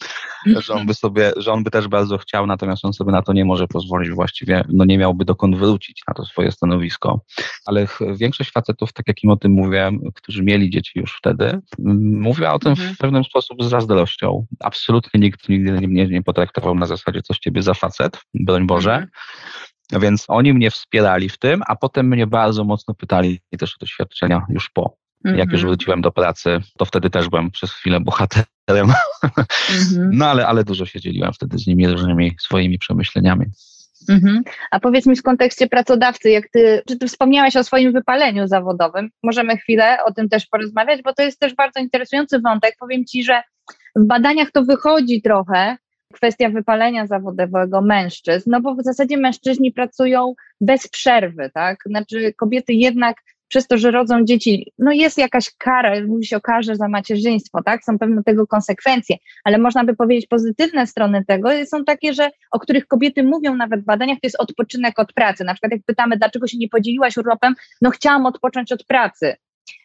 że 0.45 0.73
on 0.73 0.85
by 0.85 0.93
sobie, 0.93 1.31
że 1.37 1.51
on 1.51 1.63
by 1.63 1.71
też 1.71 1.87
bardzo 1.87 2.17
chciał, 2.17 2.47
natomiast 2.47 2.85
on 2.85 2.93
sobie 2.93 3.11
na 3.11 3.21
to 3.21 3.33
nie 3.33 3.45
może 3.45 3.67
pozwolić 3.67 4.11
właściwie, 4.11 4.63
no 4.69 4.85
nie 4.85 4.97
miałby 4.97 5.25
dokąd 5.25 5.57
wrócić 5.57 6.03
na 6.07 6.13
to 6.13 6.25
swoje 6.25 6.51
stanowisko. 6.51 7.21
Ale 7.65 7.87
większość 8.15 8.51
facetów, 8.51 8.93
tak 8.93 9.07
jak 9.07 9.23
im 9.23 9.29
o 9.29 9.37
tym 9.37 9.51
mówię, 9.51 9.91
którzy 10.15 10.43
mieli 10.43 10.69
dzieci 10.69 10.99
już 10.99 11.17
wtedy, 11.17 11.59
mówiła 12.11 12.53
o 12.53 12.59
tym 12.59 12.75
w 12.75 12.79
mhm. 12.79 12.95
pewnym 12.99 13.23
sposób 13.23 13.63
z 13.63 13.69
zazdrością. 13.69 14.45
Absolutnie 14.59 15.19
nikt 15.19 15.49
nigdy 15.49 15.71
mnie 15.71 16.07
nie 16.07 16.23
potraktował 16.23 16.75
na 16.75 16.85
zasadzie 16.85 17.21
coś 17.21 17.39
ciebie 17.39 17.61
za 17.61 17.73
facet, 17.73 18.21
broń 18.33 18.67
Boże. 18.67 18.93
Mhm. 18.93 19.09
Więc 19.91 20.25
oni 20.27 20.53
mnie 20.53 20.71
wspierali 20.71 21.29
w 21.29 21.37
tym, 21.37 21.61
a 21.67 21.75
potem 21.75 22.07
mnie 22.07 22.27
bardzo 22.27 22.63
mocno 22.63 22.93
pytali 22.93 23.39
też 23.59 23.75
o 23.75 23.79
doświadczenia 23.79 24.45
już 24.49 24.69
po. 24.69 24.97
-hmm. 25.25 25.37
Jak 25.37 25.51
już 25.51 25.61
mhm. 25.61 25.67
wróciłem 25.67 26.01
do 26.01 26.11
pracy, 26.11 26.59
to 26.77 26.85
wtedy 26.85 27.09
też 27.09 27.29
byłem 27.29 27.51
przez 27.51 27.71
chwilę 27.71 27.99
bohaterem. 27.99 28.47
-hmm. 28.69 30.09
No 30.11 30.25
ale, 30.25 30.47
ale 30.47 30.63
dużo 30.63 30.85
się 30.85 30.99
dzieliłem 30.99 31.33
wtedy 31.33 31.57
z 31.57 31.67
nimi 31.67 31.87
różnymi 31.87 32.35
swoimi 32.39 32.79
przemyśleniami. 32.79 33.45
Mhm. 34.09 34.41
A 34.71 34.79
powiedz 34.79 35.05
mi 35.05 35.15
w 35.15 35.23
kontekście 35.23 35.67
pracodawcy, 35.67 36.29
jak 36.29 36.49
ty, 36.49 36.81
czy 36.87 36.97
ty 36.97 37.07
wspomniałaś 37.07 37.55
o 37.55 37.63
swoim 37.63 37.93
wypaleniu 37.93 38.47
zawodowym? 38.47 39.09
Możemy 39.23 39.57
chwilę 39.57 39.97
o 40.05 40.13
tym 40.13 40.29
też 40.29 40.45
porozmawiać, 40.45 41.01
bo 41.01 41.13
to 41.13 41.23
jest 41.23 41.39
też 41.39 41.55
bardzo 41.55 41.79
interesujący 41.79 42.39
wątek. 42.39 42.75
Powiem 42.79 43.05
ci, 43.05 43.23
że 43.23 43.41
w 43.95 44.05
badaniach 44.05 44.51
to 44.51 44.63
wychodzi 44.63 45.21
trochę, 45.21 45.77
kwestia 46.13 46.49
wypalenia 46.49 47.07
zawodowego 47.07 47.81
mężczyzn, 47.81 48.49
no 48.51 48.61
bo 48.61 48.75
w 48.75 48.83
zasadzie 48.83 49.17
mężczyźni 49.17 49.71
pracują 49.71 50.33
bez 50.61 50.87
przerwy, 50.87 51.49
tak? 51.53 51.79
Znaczy 51.85 52.33
kobiety 52.37 52.73
jednak 52.73 53.17
przez 53.49 53.67
to, 53.67 53.77
że 53.77 53.91
rodzą 53.91 54.25
dzieci, 54.25 54.73
no 54.77 54.91
jest 54.91 55.17
jakaś 55.17 55.51
kara, 55.57 55.93
mówi 56.07 56.25
się 56.25 56.37
o 56.37 56.41
karze 56.41 56.75
za 56.75 56.87
macierzyństwo, 56.87 57.63
tak? 57.63 57.83
Są 57.83 57.99
pewne 57.99 58.23
tego 58.23 58.47
konsekwencje, 58.47 59.15
ale 59.43 59.57
można 59.57 59.83
by 59.83 59.95
powiedzieć 59.95 60.27
pozytywne 60.27 60.87
strony 60.87 61.25
tego 61.27 61.49
są 61.65 61.83
takie, 61.83 62.13
że 62.13 62.29
o 62.51 62.59
których 62.59 62.87
kobiety 62.87 63.23
mówią 63.23 63.55
nawet 63.55 63.81
w 63.81 63.85
badaniach, 63.85 64.17
to 64.21 64.27
jest 64.27 64.39
odpoczynek 64.39 64.99
od 64.99 65.13
pracy. 65.13 65.43
Na 65.43 65.53
przykład 65.53 65.71
jak 65.71 65.81
pytamy, 65.85 66.17
dlaczego 66.17 66.47
się 66.47 66.57
nie 66.57 66.69
podzieliłaś 66.69 67.17
urlopem, 67.17 67.55
no 67.81 67.89
chciałam 67.89 68.25
odpocząć 68.25 68.71
od 68.71 68.83
pracy. 68.83 69.35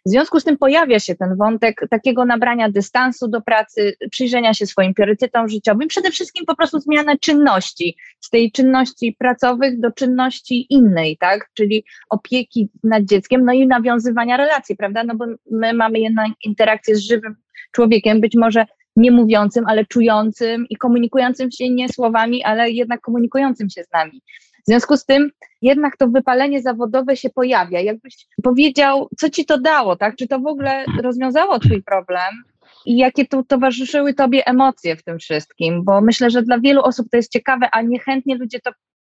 W 0.07 0.11
związku 0.11 0.41
z 0.41 0.45
tym 0.45 0.59
pojawia 0.59 1.01
się 1.01 1.15
ten 1.15 1.37
wątek 1.37 1.81
takiego 1.91 2.25
nabrania 2.25 2.71
dystansu 2.71 3.29
do 3.29 3.41
pracy, 3.41 3.97
przyjrzenia 4.11 4.55
się 4.55 4.67
swoim 4.67 4.95
priorytetom 4.95 5.49
życiowym, 5.49 5.89
przede 5.89 6.11
wszystkim 6.11 6.47
po 6.47 6.57
prostu 6.57 6.81
zmiana 6.81 7.17
czynności, 7.19 7.97
z 8.21 8.31
tej 8.31 8.53
czynności 8.53 9.17
pracowych 9.19 9.81
do 9.81 9.93
czynności 9.93 10.67
innej, 10.71 11.17
tak? 11.17 11.51
Czyli 11.55 11.85
opieki 12.11 12.69
nad 12.85 13.05
dzieckiem, 13.05 13.45
no 13.45 13.53
i 13.53 13.67
nawiązywania 13.67 14.37
relacji, 14.37 14.77
prawda? 14.77 15.05
No 15.05 15.15
bo 15.17 15.27
my 15.51 15.73
mamy 15.73 15.99
jednak 16.01 16.29
interakcję 16.45 16.97
z 16.97 17.01
żywym 17.01 17.37
człowiekiem, 17.73 18.21
być 18.21 18.37
może 18.37 18.67
nie 18.97 19.11
mówiącym, 19.11 19.65
ale 19.67 19.87
czującym 19.87 20.67
i 20.71 20.77
komunikującym 20.77 21.51
się 21.51 21.71
nie 21.71 21.89
słowami, 21.89 22.45
ale 22.45 22.71
jednak 22.71 23.01
komunikującym 23.01 23.71
się 23.71 23.85
z 23.85 23.93
nami. 23.93 24.23
W 24.65 24.67
związku 24.67 24.97
z 24.97 25.05
tym 25.05 25.31
jednak 25.63 25.97
to 25.97 26.09
wypalenie 26.09 26.63
zawodowe 26.63 27.17
się 27.17 27.31
pojawia. 27.31 27.81
Jakbyś 27.81 28.27
powiedział, 28.43 29.09
co 29.19 29.31
ci 29.31 29.47
to 29.47 29.59
dało, 29.59 29.97
tak? 29.97 30.17
Czy 30.17 30.29
to 30.29 30.41
w 30.41 30.47
ogóle 30.47 30.85
rozwiązało 31.03 31.59
twój 31.59 31.83
problem? 31.83 32.45
I 32.87 32.97
jakie 32.97 33.27
tu 33.27 33.45
towarzyszyły 33.45 34.15
tobie 34.15 34.47
emocje 34.47 34.97
w 34.97 35.03
tym 35.03 35.19
wszystkim? 35.19 35.85
Bo 35.85 36.01
myślę, 36.01 36.31
że 36.31 36.43
dla 36.43 36.61
wielu 36.61 36.83
osób 36.83 37.07
to 37.11 37.17
jest 37.17 37.33
ciekawe, 37.33 37.69
a 37.73 37.83
niechętnie 37.83 38.37
ludzie 38.37 38.61
to 38.61 38.71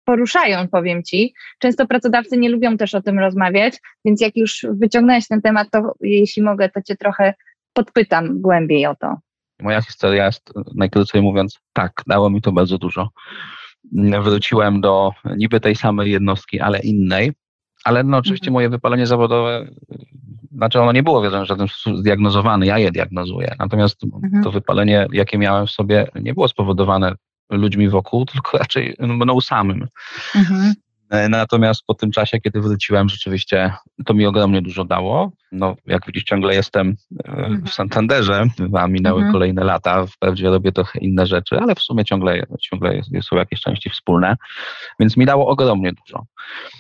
poruszają, 0.05 0.67
powiem 0.67 1.03
ci. 1.03 1.33
Często 1.59 1.87
pracodawcy 1.87 2.37
nie 2.37 2.49
lubią 2.49 2.77
też 2.77 2.95
o 2.95 3.01
tym 3.01 3.19
rozmawiać, 3.19 3.73
więc 4.05 4.21
jak 4.21 4.35
już 4.35 4.65
wyciągnąłeś 4.69 5.27
ten 5.27 5.41
temat, 5.41 5.67
to 5.71 5.93
jeśli 6.01 6.43
mogę, 6.43 6.69
to 6.69 6.81
cię 6.81 6.95
trochę 6.95 7.33
podpytam 7.73 8.41
głębiej 8.41 8.85
o 8.85 8.95
to. 8.95 9.15
Moja 9.61 9.81
historia 9.81 10.25
jest, 10.25 10.53
najkrócej 10.75 11.21
mówiąc, 11.21 11.59
tak, 11.73 11.91
dało 12.07 12.29
mi 12.29 12.41
to 12.41 12.51
bardzo 12.51 12.77
dużo 12.77 13.09
wróciłem 14.23 14.81
do 14.81 15.11
niby 15.37 15.59
tej 15.59 15.75
samej 15.75 16.11
jednostki, 16.11 16.59
ale 16.59 16.79
innej. 16.79 17.31
Ale 17.83 18.03
no, 18.03 18.17
oczywiście 18.17 18.47
mhm. 18.47 18.53
moje 18.53 18.69
wypalenie 18.69 19.07
zawodowe, 19.07 19.67
znaczy 20.51 20.81
ono 20.81 20.91
nie 20.91 21.03
było 21.03 21.21
w 21.21 21.45
żaden 21.45 21.67
sposób 21.67 21.97
zdiagnozowane, 21.97 22.65
ja 22.65 22.77
je 22.77 22.91
diagnozuję. 22.91 23.55
Natomiast 23.59 24.03
mhm. 24.03 24.43
to 24.43 24.51
wypalenie, 24.51 25.07
jakie 25.11 25.37
miałem 25.37 25.67
w 25.67 25.71
sobie, 25.71 26.07
nie 26.15 26.33
było 26.33 26.47
spowodowane 26.47 27.15
ludźmi 27.49 27.89
wokół, 27.89 28.25
tylko 28.31 28.57
raczej 28.57 28.95
mną 28.99 29.41
samym. 29.41 29.87
Mhm. 30.35 30.73
E, 31.09 31.29
natomiast 31.29 31.83
po 31.85 31.93
tym 31.93 32.11
czasie, 32.11 32.39
kiedy 32.39 32.61
wróciłem, 32.61 33.09
rzeczywiście 33.09 33.73
to 34.05 34.13
mi 34.13 34.25
ogromnie 34.25 34.61
dużo 34.61 34.85
dało. 34.85 35.31
No, 35.51 35.75
jak 35.85 36.05
widzisz, 36.05 36.23
ciągle 36.23 36.55
jestem 36.55 36.95
e, 37.25 37.29
mhm. 37.29 37.65
w 37.65 37.73
Santanderze, 37.73 38.43
a 38.73 38.87
minęły 38.87 39.17
mhm. 39.17 39.33
kolejne 39.33 39.63
lata. 39.63 40.05
Wprawdzie 40.05 40.49
robię 40.49 40.71
trochę 40.71 40.99
inne 40.99 41.25
rzeczy, 41.25 41.59
ale 41.59 41.75
w 41.75 41.79
sumie 41.79 42.05
ciągle, 42.05 42.43
ciągle 42.61 43.01
są 43.21 43.35
jakieś 43.35 43.61
części 43.61 43.89
wspólne, 43.89 44.35
więc 44.99 45.17
mi 45.17 45.25
dało 45.25 45.47
ogromnie 45.47 45.93
dużo. 45.93 46.25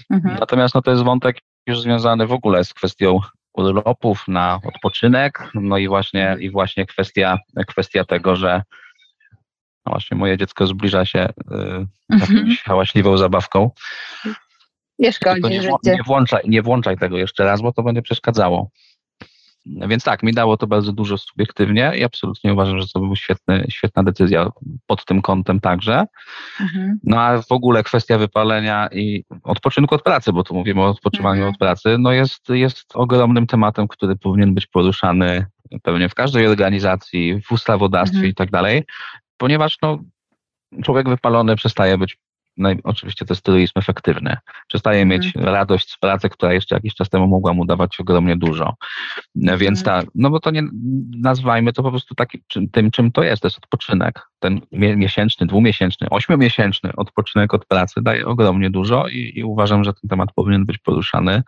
Mhm. 0.09 0.37
Natomiast 0.39 0.75
no, 0.75 0.81
to 0.81 0.91
jest 0.91 1.03
wątek 1.03 1.37
już 1.67 1.81
związany 1.81 2.27
w 2.27 2.31
ogóle 2.31 2.63
z 2.63 2.73
kwestią 2.73 3.19
urlopów 3.53 4.23
na 4.27 4.59
odpoczynek, 4.63 5.51
no 5.53 5.77
i 5.77 5.87
właśnie, 5.87 6.37
i 6.39 6.49
właśnie 6.49 6.85
kwestia, 6.85 7.37
kwestia 7.67 8.03
tego, 8.03 8.35
że 8.35 8.61
no 9.87 9.91
właśnie 9.91 10.17
moje 10.17 10.37
dziecko 10.37 10.67
zbliża 10.67 11.05
się 11.05 11.29
y, 11.51 11.87
mhm. 12.09 12.55
hałaśliwą 12.65 13.17
zabawką. 13.17 13.71
Nie 14.99 15.13
szkodzi 15.13 15.41
nie, 15.41 15.69
nie, 15.83 16.03
włączaj, 16.05 16.43
nie 16.47 16.61
włączaj 16.61 16.97
tego 16.97 17.17
jeszcze 17.17 17.43
raz, 17.43 17.61
bo 17.61 17.73
to 17.73 17.83
będzie 17.83 18.01
przeszkadzało. 18.01 18.69
Więc 19.65 20.03
tak, 20.03 20.23
mi 20.23 20.33
dało 20.33 20.57
to 20.57 20.67
bardzo 20.67 20.91
dużo 20.93 21.17
subiektywnie 21.17 21.93
i 21.97 22.03
absolutnie 22.03 22.53
uważam, 22.53 22.81
że 22.81 22.87
to 22.93 22.99
była 22.99 23.15
świetna 23.69 24.03
decyzja 24.03 24.49
pod 24.87 25.05
tym 25.05 25.21
kątem 25.21 25.59
także. 25.59 26.05
Mhm. 26.61 26.99
No 27.03 27.21
a 27.21 27.41
w 27.41 27.51
ogóle 27.51 27.83
kwestia 27.83 28.17
wypalenia 28.17 28.89
i 28.91 29.23
odpoczynku 29.43 29.95
od 29.95 30.03
pracy, 30.03 30.33
bo 30.33 30.43
tu 30.43 30.55
mówimy 30.55 30.81
o 30.81 30.87
odpoczywaniu 30.87 31.41
mhm. 31.41 31.53
od 31.53 31.59
pracy, 31.59 31.95
no 31.99 32.11
jest, 32.11 32.49
jest 32.49 32.85
ogromnym 32.93 33.47
tematem, 33.47 33.87
który 33.87 34.15
powinien 34.15 34.53
być 34.53 34.67
poruszany 34.67 35.45
pewnie 35.83 36.09
w 36.09 36.15
każdej 36.15 36.47
organizacji, 36.47 37.41
w 37.41 37.51
ustawodawstwie 37.51 38.17
mhm. 38.17 38.31
i 38.31 38.35
tak 38.35 38.51
dalej 38.51 38.83
ponieważ 39.37 39.77
no, 39.81 39.99
człowiek 40.83 41.09
wypalony 41.09 41.55
przestaje 41.55 41.97
być 41.97 42.17
no 42.57 42.69
oczywiście 42.83 43.25
to 43.25 43.33
jest 43.33 43.43
truizm 43.43 43.71
efektywny. 43.75 44.37
Przestaje 44.67 45.01
mm. 45.01 45.09
mieć 45.09 45.35
radość 45.35 45.91
z 45.91 45.97
pracy, 45.97 46.29
która 46.29 46.53
jeszcze 46.53 46.75
jakiś 46.75 46.95
czas 46.95 47.09
temu 47.09 47.27
mogła 47.27 47.53
mu 47.53 47.65
dawać 47.65 47.99
ogromnie 47.99 48.37
dużo. 48.37 48.75
Więc 49.35 49.83
ta, 49.83 50.01
no 50.15 50.29
bo 50.29 50.39
to 50.39 50.51
nie, 50.51 50.63
nazwajmy 51.17 51.73
to 51.73 51.83
po 51.83 51.89
prostu 51.89 52.15
takim, 52.15 52.41
czym, 52.47 52.69
tym, 52.69 52.91
czym 52.91 53.11
to 53.11 53.23
jest. 53.23 53.41
To 53.41 53.47
jest 53.47 53.57
odpoczynek. 53.57 54.21
Ten 54.39 54.61
miesięczny, 54.71 55.47
dwumiesięczny, 55.47 56.09
ośmiomiesięczny 56.09 56.91
odpoczynek 56.95 57.53
od 57.53 57.65
pracy 57.65 58.01
daje 58.01 58.25
ogromnie 58.25 58.69
dużo 58.69 59.07
i, 59.07 59.31
i 59.35 59.43
uważam, 59.43 59.83
że 59.83 59.93
ten 59.93 60.09
temat 60.09 60.29
powinien 60.35 60.65
być 60.65 60.77
poruszany, 60.77 61.43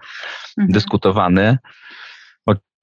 mm. 0.57 0.71
dyskutowany. 0.71 1.57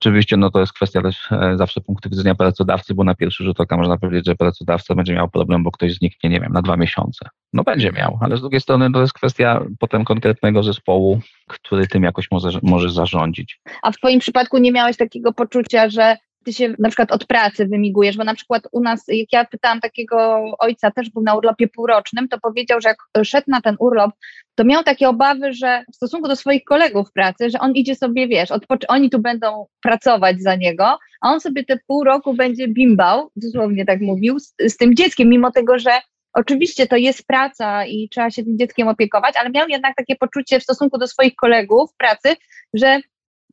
Oczywiście 0.01 0.37
no 0.37 0.51
to 0.51 0.61
jest 0.61 0.73
kwestia 0.73 1.03
też 1.03 1.33
e, 1.33 1.57
zawsze 1.57 1.81
punktu 1.81 2.11
widzenia 2.11 2.35
pracodawcy, 2.35 2.95
bo 2.95 3.05
na 3.05 3.15
pierwszy 3.15 3.45
rzut 3.45 3.61
oka 3.61 3.77
można 3.77 3.99
powiedzieć, 3.99 4.27
że 4.27 4.35
pracodawca 4.35 4.95
będzie 4.95 5.15
miał 5.15 5.29
problem, 5.29 5.63
bo 5.63 5.71
ktoś 5.71 5.95
zniknie, 5.95 6.31
nie 6.31 6.41
wiem, 6.41 6.53
na 6.53 6.63
dwa 6.63 6.77
miesiące. 6.77 7.29
No 7.53 7.63
będzie 7.63 7.93
miał, 7.93 8.19
ale 8.21 8.37
z 8.37 8.41
drugiej 8.41 8.61
strony 8.61 8.93
to 8.93 9.01
jest 9.01 9.13
kwestia 9.13 9.65
potem 9.79 10.05
konkretnego 10.05 10.63
zespołu, 10.63 11.21
który 11.49 11.87
tym 11.87 12.03
jakoś 12.03 12.31
może, 12.31 12.59
może 12.63 12.91
zarządzić. 12.91 13.61
A 13.83 13.93
w 13.93 13.97
Twoim 13.97 14.21
przypadku 14.21 14.59
nie 14.59 14.73
miałeś 14.73 14.97
takiego 14.97 15.33
poczucia, 15.33 15.91
że 15.91 16.17
ty 16.47 16.53
się 16.53 16.75
na 16.79 16.89
przykład 16.89 17.13
od 17.13 17.27
pracy 17.27 17.67
wymigujesz, 17.67 18.17
bo 18.17 18.25
na 18.25 18.35
przykład 18.35 18.63
u 18.73 18.81
nas, 18.81 19.05
jak 19.09 19.33
ja 19.33 19.45
pytałam 19.45 19.81
takiego 19.81 20.45
ojca, 20.59 20.91
też 20.91 21.11
był 21.11 21.23
na 21.23 21.35
urlopie 21.35 21.69
półrocznym, 21.69 22.29
to 22.29 22.41
powiedział, 22.41 22.81
że 22.81 22.89
jak 22.89 23.27
szedł 23.27 23.45
na 23.49 23.61
ten 23.61 23.77
urlop, 23.79 24.11
to 24.55 24.65
miał 24.65 24.83
takie 24.83 25.09
obawy, 25.09 25.53
że 25.53 25.85
w 25.93 25.97
stosunku 25.97 26.29
do 26.29 26.37
swoich 26.37 26.65
kolegów 26.65 27.09
w 27.09 27.13
pracy, 27.13 27.51
że 27.51 27.59
on 27.59 27.73
idzie 27.73 27.95
sobie, 27.95 28.29
wiesz, 28.29 28.49
oni 28.89 29.11
tu 29.11 29.19
będą 29.19 29.67
pracować 29.83 30.43
za 30.43 30.55
niego, 30.55 30.99
a 31.21 31.31
on 31.31 31.41
sobie 31.41 31.65
te 31.65 31.79
pół 31.87 32.05
roku 32.05 32.35
będzie 32.35 32.69
bimbał, 32.69 33.31
dosłownie 33.37 33.85
tak 33.85 34.01
mówił, 34.01 34.39
z, 34.39 34.55
z 34.69 34.77
tym 34.77 34.95
dzieckiem, 34.95 35.29
mimo 35.29 35.51
tego, 35.51 35.79
że 35.79 35.91
Oczywiście 36.39 36.87
to 36.87 36.97
jest 36.97 37.27
praca 37.27 37.87
i 37.87 38.09
trzeba 38.09 38.31
się 38.31 38.45
tym 38.45 38.59
dzieckiem 38.59 38.89
opiekować, 38.89 39.35
ale 39.41 39.51
miał 39.51 39.69
jednak 39.69 39.97
takie 39.97 40.17
poczucie 40.17 40.61
w 40.61 40.63
stosunku 40.63 40.99
do 40.99 41.07
swoich 41.07 41.35
kolegów 41.35 41.93
w 41.93 41.97
pracy, 41.97 42.37
że 42.75 43.01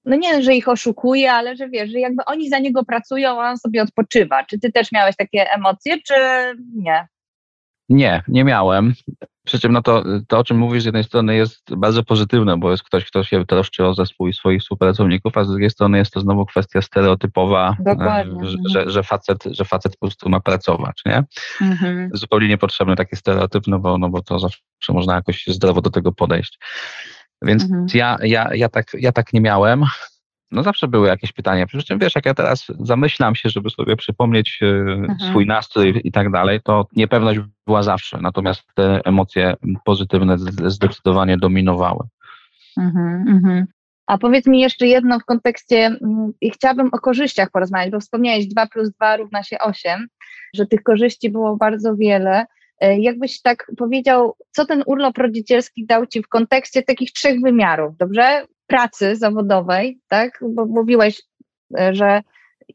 no 0.05 0.15
nie, 0.15 0.43
że 0.43 0.55
ich 0.55 0.69
oszukuje, 0.69 1.33
ale 1.33 1.55
że 1.55 1.69
wiesz, 1.69 1.91
że 1.91 1.99
jakby 1.99 2.25
oni 2.25 2.49
za 2.49 2.59
niego 2.59 2.83
pracują, 2.85 3.41
a 3.41 3.49
on 3.49 3.57
sobie 3.57 3.81
odpoczywa. 3.81 4.43
Czy 4.43 4.59
ty 4.59 4.71
też 4.71 4.91
miałeś 4.91 5.15
takie 5.15 5.51
emocje, 5.51 6.01
czy 6.01 6.13
nie? 6.75 7.07
Nie, 7.89 8.23
nie 8.27 8.43
miałem. 8.43 8.93
Przy 9.45 9.59
czym 9.59 9.71
no 9.71 9.81
to, 9.81 10.03
to, 10.27 10.39
o 10.39 10.43
czym 10.43 10.57
mówisz, 10.57 10.83
z 10.83 10.85
jednej 10.85 11.03
strony 11.03 11.35
jest 11.35 11.75
bardzo 11.77 12.03
pozytywne, 12.03 12.57
bo 12.57 12.71
jest 12.71 12.83
ktoś, 12.83 13.05
kto 13.05 13.23
się 13.23 13.45
troszczy 13.45 13.85
o 13.85 13.93
zespół 13.93 14.27
i 14.27 14.33
swoich 14.33 14.61
współpracowników, 14.61 15.37
a 15.37 15.43
z 15.43 15.47
drugiej 15.47 15.69
strony 15.69 15.97
jest 15.97 16.11
to 16.11 16.19
znowu 16.19 16.45
kwestia 16.45 16.81
stereotypowa, 16.81 17.75
e, 17.87 18.25
że, 18.65 18.89
że, 18.89 19.03
facet, 19.03 19.43
że 19.45 19.65
facet 19.65 19.93
po 19.97 20.07
prostu 20.07 20.29
ma 20.29 20.39
pracować, 20.39 21.01
nie? 21.05 21.23
Mhm. 21.61 22.09
Zupełnie 22.13 22.47
niepotrzebny 22.47 22.95
taki 22.95 23.15
stereotyp, 23.15 23.67
no 23.67 23.79
bo, 23.79 23.97
no 23.97 24.09
bo 24.09 24.21
to 24.21 24.39
zawsze 24.39 24.61
można 24.89 25.15
jakoś 25.15 25.47
zdrowo 25.47 25.81
do 25.81 25.89
tego 25.89 26.11
podejść. 26.11 26.59
Więc 27.43 27.63
mhm. 27.63 27.85
ja, 27.93 28.17
ja, 28.23 28.49
ja, 28.53 28.69
tak, 28.69 28.85
ja 28.93 29.11
tak 29.11 29.33
nie 29.33 29.41
miałem. 29.41 29.83
no 30.51 30.63
zawsze 30.63 30.87
były 30.87 31.07
jakieś 31.07 31.31
pytania. 31.31 31.65
Przy 31.65 31.83
czym 31.83 31.99
wiesz, 31.99 32.15
jak 32.15 32.25
ja 32.25 32.33
teraz 32.33 32.65
zamyślam 32.79 33.35
się, 33.35 33.49
żeby 33.49 33.69
sobie 33.69 33.95
przypomnieć 33.95 34.59
e, 34.61 34.65
mhm. 34.65 35.19
swój 35.19 35.45
nastrój 35.45 36.01
i 36.03 36.11
tak 36.11 36.31
dalej, 36.31 36.59
to 36.63 36.87
niepewność 36.95 37.39
była 37.67 37.83
zawsze. 37.83 38.19
Natomiast 38.21 38.63
te 38.75 39.01
emocje 39.05 39.53
pozytywne 39.85 40.37
zdecydowanie 40.65 41.37
dominowały. 41.37 42.07
Mhm, 42.77 43.25
mhm. 43.27 43.65
A 44.07 44.17
powiedz 44.17 44.47
mi 44.47 44.59
jeszcze 44.59 44.87
jedno 44.87 45.19
w 45.19 45.25
kontekście, 45.25 45.85
mm, 45.85 46.31
i 46.41 46.51
chciałabym 46.51 46.89
o 46.91 46.99
korzyściach 46.99 47.51
porozmawiać, 47.51 47.91
bo 47.91 47.99
wspomniałeś 47.99 48.47
2 48.47 48.67
plus 48.67 48.89
2 48.91 49.17
równa 49.17 49.43
się 49.43 49.59
8, 49.59 50.07
że 50.55 50.65
tych 50.65 50.83
korzyści 50.83 51.29
było 51.29 51.57
bardzo 51.57 51.95
wiele. 51.95 52.45
E, 52.79 52.99
jakbyś 52.99 53.41
tak 53.41 53.71
powiedział, 53.77 54.35
co 54.51 54.65
ten 54.65 54.83
urlop 54.85 55.17
rodzicielski 55.17 55.85
dał 55.85 56.05
Ci 56.05 56.23
w 56.23 56.27
kontekście 56.27 56.83
takich 56.83 57.11
trzech 57.11 57.41
wymiarów, 57.41 57.97
dobrze? 57.97 58.45
Pracy 58.67 59.15
zawodowej, 59.15 59.99
tak? 60.07 60.39
Bo 60.49 60.65
mówiłeś, 60.65 61.21
e, 61.79 61.95
że 61.95 62.21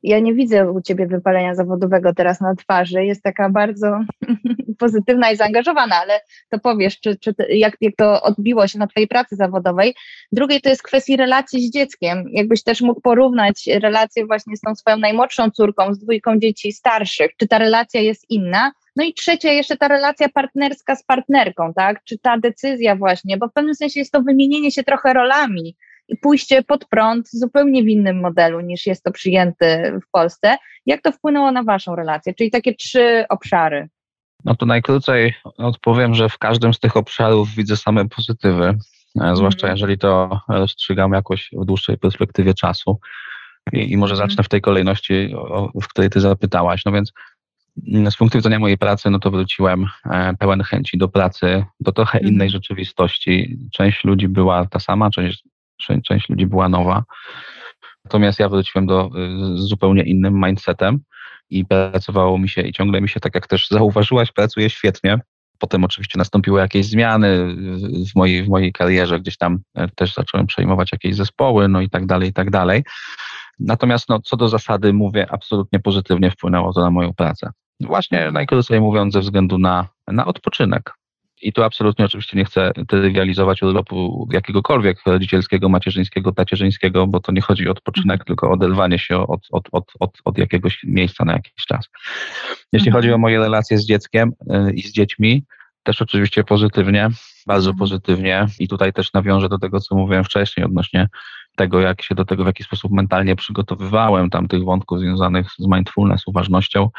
ja 0.03 0.19
nie 0.19 0.35
widzę 0.35 0.71
u 0.71 0.81
Ciebie 0.81 1.07
wypalenia 1.07 1.55
zawodowego 1.55 2.15
teraz 2.15 2.41
na 2.41 2.55
twarzy, 2.55 3.05
jest 3.05 3.23
taka 3.23 3.51
bardzo 3.51 4.01
pozytywna 4.79 5.31
i 5.31 5.37
zaangażowana, 5.37 5.97
ale 5.97 6.21
to 6.51 6.59
powiesz, 6.59 7.01
czy, 7.01 7.17
czy 7.17 7.35
jak, 7.49 7.77
jak 7.81 7.97
to 7.97 8.23
odbiło 8.23 8.67
się 8.67 8.79
na 8.79 8.87
Twojej 8.87 9.09
pracy 9.09 9.37
zawodowej. 9.37 9.95
Drugie 10.33 10.61
to 10.61 10.69
jest 10.69 10.83
kwestia 10.83 11.17
relacji 11.17 11.69
z 11.69 11.73
dzieckiem. 11.73 12.25
Jakbyś 12.33 12.63
też 12.63 12.81
mógł 12.81 13.01
porównać 13.01 13.69
relację 13.83 14.27
właśnie 14.27 14.57
z 14.57 14.61
tą 14.61 14.75
swoją 14.75 14.97
najmłodszą 14.97 15.51
córką, 15.51 15.95
z 15.95 15.99
dwójką 15.99 16.39
dzieci 16.39 16.73
starszych, 16.73 17.31
czy 17.37 17.49
ta 17.49 17.59
relacja 17.59 18.01
jest 18.01 18.31
inna? 18.31 18.73
No 18.99 19.05
i 19.05 19.15
trzecie, 19.15 19.55
jeszcze 19.55 19.77
ta 19.77 19.89
relacja 19.89 20.29
partnerska 20.29 20.97
z 20.97 21.05
partnerką, 21.05 21.73
tak? 21.75 22.05
Czy 22.05 22.19
ta 22.19 22.39
decyzja 22.39 22.97
właśnie, 22.97 23.37
bo 23.37 23.49
w 23.49 23.53
pewnym 23.53 23.75
sensie 23.75 24.01
jest 24.01 24.13
to 24.13 24.23
wymienienie 24.23 24.71
się 24.71 24.83
trochę 24.83 25.13
rolami 25.13 25.77
i 26.09 26.17
pójście 26.17 26.63
pod 26.63 26.85
prąd 26.85 27.29
zupełnie 27.33 27.83
w 27.83 27.89
innym 27.89 28.21
modelu 28.21 28.61
niż 28.61 28.87
jest 28.87 29.03
to 29.03 29.11
przyjęte 29.11 29.99
w 30.07 30.11
Polsce. 30.11 30.57
Jak 30.87 31.03
to 31.03 31.13
wpłynęło 31.13 31.53
na 31.53 31.63
Waszą 31.63 31.97
relację? 31.97 32.35
Czyli 32.35 32.51
takie 32.51 32.75
trzy 32.75 33.25
obszary. 33.29 33.89
No 34.45 34.57
to 34.57 34.67
najkrócej 34.67 35.35
odpowiem, 35.59 36.15
że 36.15 36.29
w 36.29 36.39
każdym 36.39 36.75
z 36.75 36.81
tych 36.81 36.97
obszarów 36.97 37.51
widzę 37.51 37.77
same 37.77 38.09
pozytywy, 38.09 38.79
mm. 39.21 39.37
zwłaszcza 39.37 39.67
mhm. 39.67 39.77
jeżeli 39.77 39.99
to 39.99 40.41
rozstrzygam 40.49 41.13
jakoś 41.13 41.51
w 41.53 41.65
dłuższej 41.65 41.99
perspektywie 41.99 42.55
czasu. 42.55 43.01
I, 43.73 43.93
i 43.93 43.97
może 43.97 44.15
mm. 44.15 44.29
zacznę 44.29 44.45
w 44.45 44.49
tej 44.49 44.61
kolejności, 44.61 45.35
o, 45.37 45.71
w 45.83 45.89
której 45.89 46.11
ty 46.11 46.21
zapytałaś. 46.21 46.85
No 46.85 46.93
więc 46.93 47.13
z 48.11 48.17
punktu 48.17 48.39
widzenia 48.39 48.59
mojej 48.59 48.79
pracy, 48.79 49.11
no 49.11 49.19
to 49.19 49.31
wróciłem 49.31 49.87
e, 50.05 50.35
pełen 50.39 50.63
chęci 50.63 50.99
do 50.99 51.09
pracy, 51.09 51.65
do 51.81 51.93
trochę 51.93 52.19
mm. 52.19 52.33
innej 52.33 52.51
rzeczywistości. 52.51 53.59
Część 53.73 54.05
ludzi 54.05 54.29
była 54.29 54.67
ta 54.67 54.81
sama, 54.81 55.11
część, 55.11 55.45
część, 56.05 56.29
ludzi 56.29 56.47
była 56.47 56.69
nowa. 56.69 57.05
Natomiast 58.05 58.39
ja 58.39 58.49
wróciłem 58.49 58.87
do, 58.87 59.11
z 59.55 59.61
zupełnie 59.61 60.03
innym 60.03 60.35
mindsetem 60.45 60.99
i 61.51 61.65
pracowało 61.65 62.39
mi 62.39 62.49
się 62.49 62.63
i 62.63 62.73
ciągle 62.73 63.01
mi 63.01 63.09
się, 63.09 63.21
tak 63.21 63.35
jak 63.35 63.47
też 63.47 63.69
zauważyłaś, 63.69 64.33
pracuje 64.33 64.71
świetnie. 64.71 65.19
Potem 65.59 65.85
oczywiście 65.85 66.19
nastąpiły 66.19 66.61
jakieś 66.61 66.87
zmiany 66.87 67.57
w 68.13 68.17
mojej, 68.17 68.45
w 68.45 68.49
mojej 68.49 68.73
karierze, 68.73 69.21
gdzieś 69.21 69.37
tam 69.37 69.59
e, 69.75 69.89
też 69.89 70.15
zacząłem 70.15 70.47
przejmować 70.47 70.93
jakieś 70.93 71.17
zespoły, 71.17 71.69
no 71.69 71.81
i 71.81 71.91
tak 71.91 72.07
dalej, 72.07 72.29
i 72.29 72.33
tak 72.33 72.51
dalej. 72.51 72.85
Natomiast 73.61 74.09
no, 74.09 74.21
co 74.21 74.37
do 74.37 74.49
zasady 74.49 74.93
mówię, 74.93 75.27
absolutnie 75.31 75.81
pozytywnie 75.81 76.31
wpłynęło 76.31 76.73
to 76.73 76.81
na 76.81 76.91
moją 76.91 77.15
pracę. 77.15 77.51
Właśnie 77.81 78.31
najkrócej 78.31 78.81
mówiąc 78.81 79.15
ze 79.15 79.21
względu 79.21 79.59
na, 79.59 79.89
na 80.09 80.27
odpoczynek. 80.27 80.95
I 81.43 81.53
tu 81.53 81.63
absolutnie 81.63 82.05
oczywiście 82.05 82.37
nie 82.37 82.45
chcę 82.45 82.73
trywializować 82.89 83.63
urlopu 83.63 84.29
jakiegokolwiek 84.33 84.99
rodzicielskiego, 85.07 85.69
macierzyńskiego, 85.69 86.33
tacierzyńskiego, 86.33 87.07
bo 87.07 87.21
to 87.21 87.33
nie 87.33 87.41
chodzi 87.41 87.69
o 87.69 87.71
odpoczynek, 87.71 88.15
mhm. 88.15 88.27
tylko 88.27 88.49
o 88.49 88.53
oderwanie 88.53 88.99
się 88.99 89.19
od, 89.19 89.41
od, 89.51 89.69
od, 89.73 89.85
od, 90.01 90.19
od 90.25 90.39
jakiegoś 90.39 90.81
miejsca 90.85 91.25
na 91.25 91.33
jakiś 91.33 91.67
czas. 91.67 91.89
Jeśli 92.73 92.89
mhm. 92.89 92.93
chodzi 92.93 93.13
o 93.13 93.19
moje 93.19 93.39
relacje 93.39 93.79
z 93.79 93.87
dzieckiem 93.87 94.33
y, 94.69 94.73
i 94.73 94.83
z 94.83 94.93
dziećmi, 94.93 95.45
też 95.83 96.03
oczywiście 96.03 96.45
pozytywnie, 96.45 97.09
bardzo 97.47 97.71
mhm. 97.71 97.79
pozytywnie 97.79 98.47
i 98.59 98.69
tutaj 98.69 98.93
też 98.93 99.13
nawiążę 99.13 99.49
do 99.49 99.59
tego, 99.59 99.81
co 99.81 99.95
mówiłem 99.95 100.25
wcześniej 100.25 100.67
odnośnie 100.67 101.09
tego, 101.57 101.81
jak 101.81 102.03
się 102.03 102.15
do 102.15 102.25
tego 102.25 102.45
w 102.45 102.47
jaki 102.47 102.65
sposób 102.65 102.93
mentalnie 102.93 103.37
przygotowywałem, 103.37 104.31
tam 104.31 104.49
tych 104.49 104.65
wątków 104.65 104.99
związanych 104.99 105.51
z 105.59 105.67
mindfulness, 105.67 106.23
uważnością, 106.27 106.91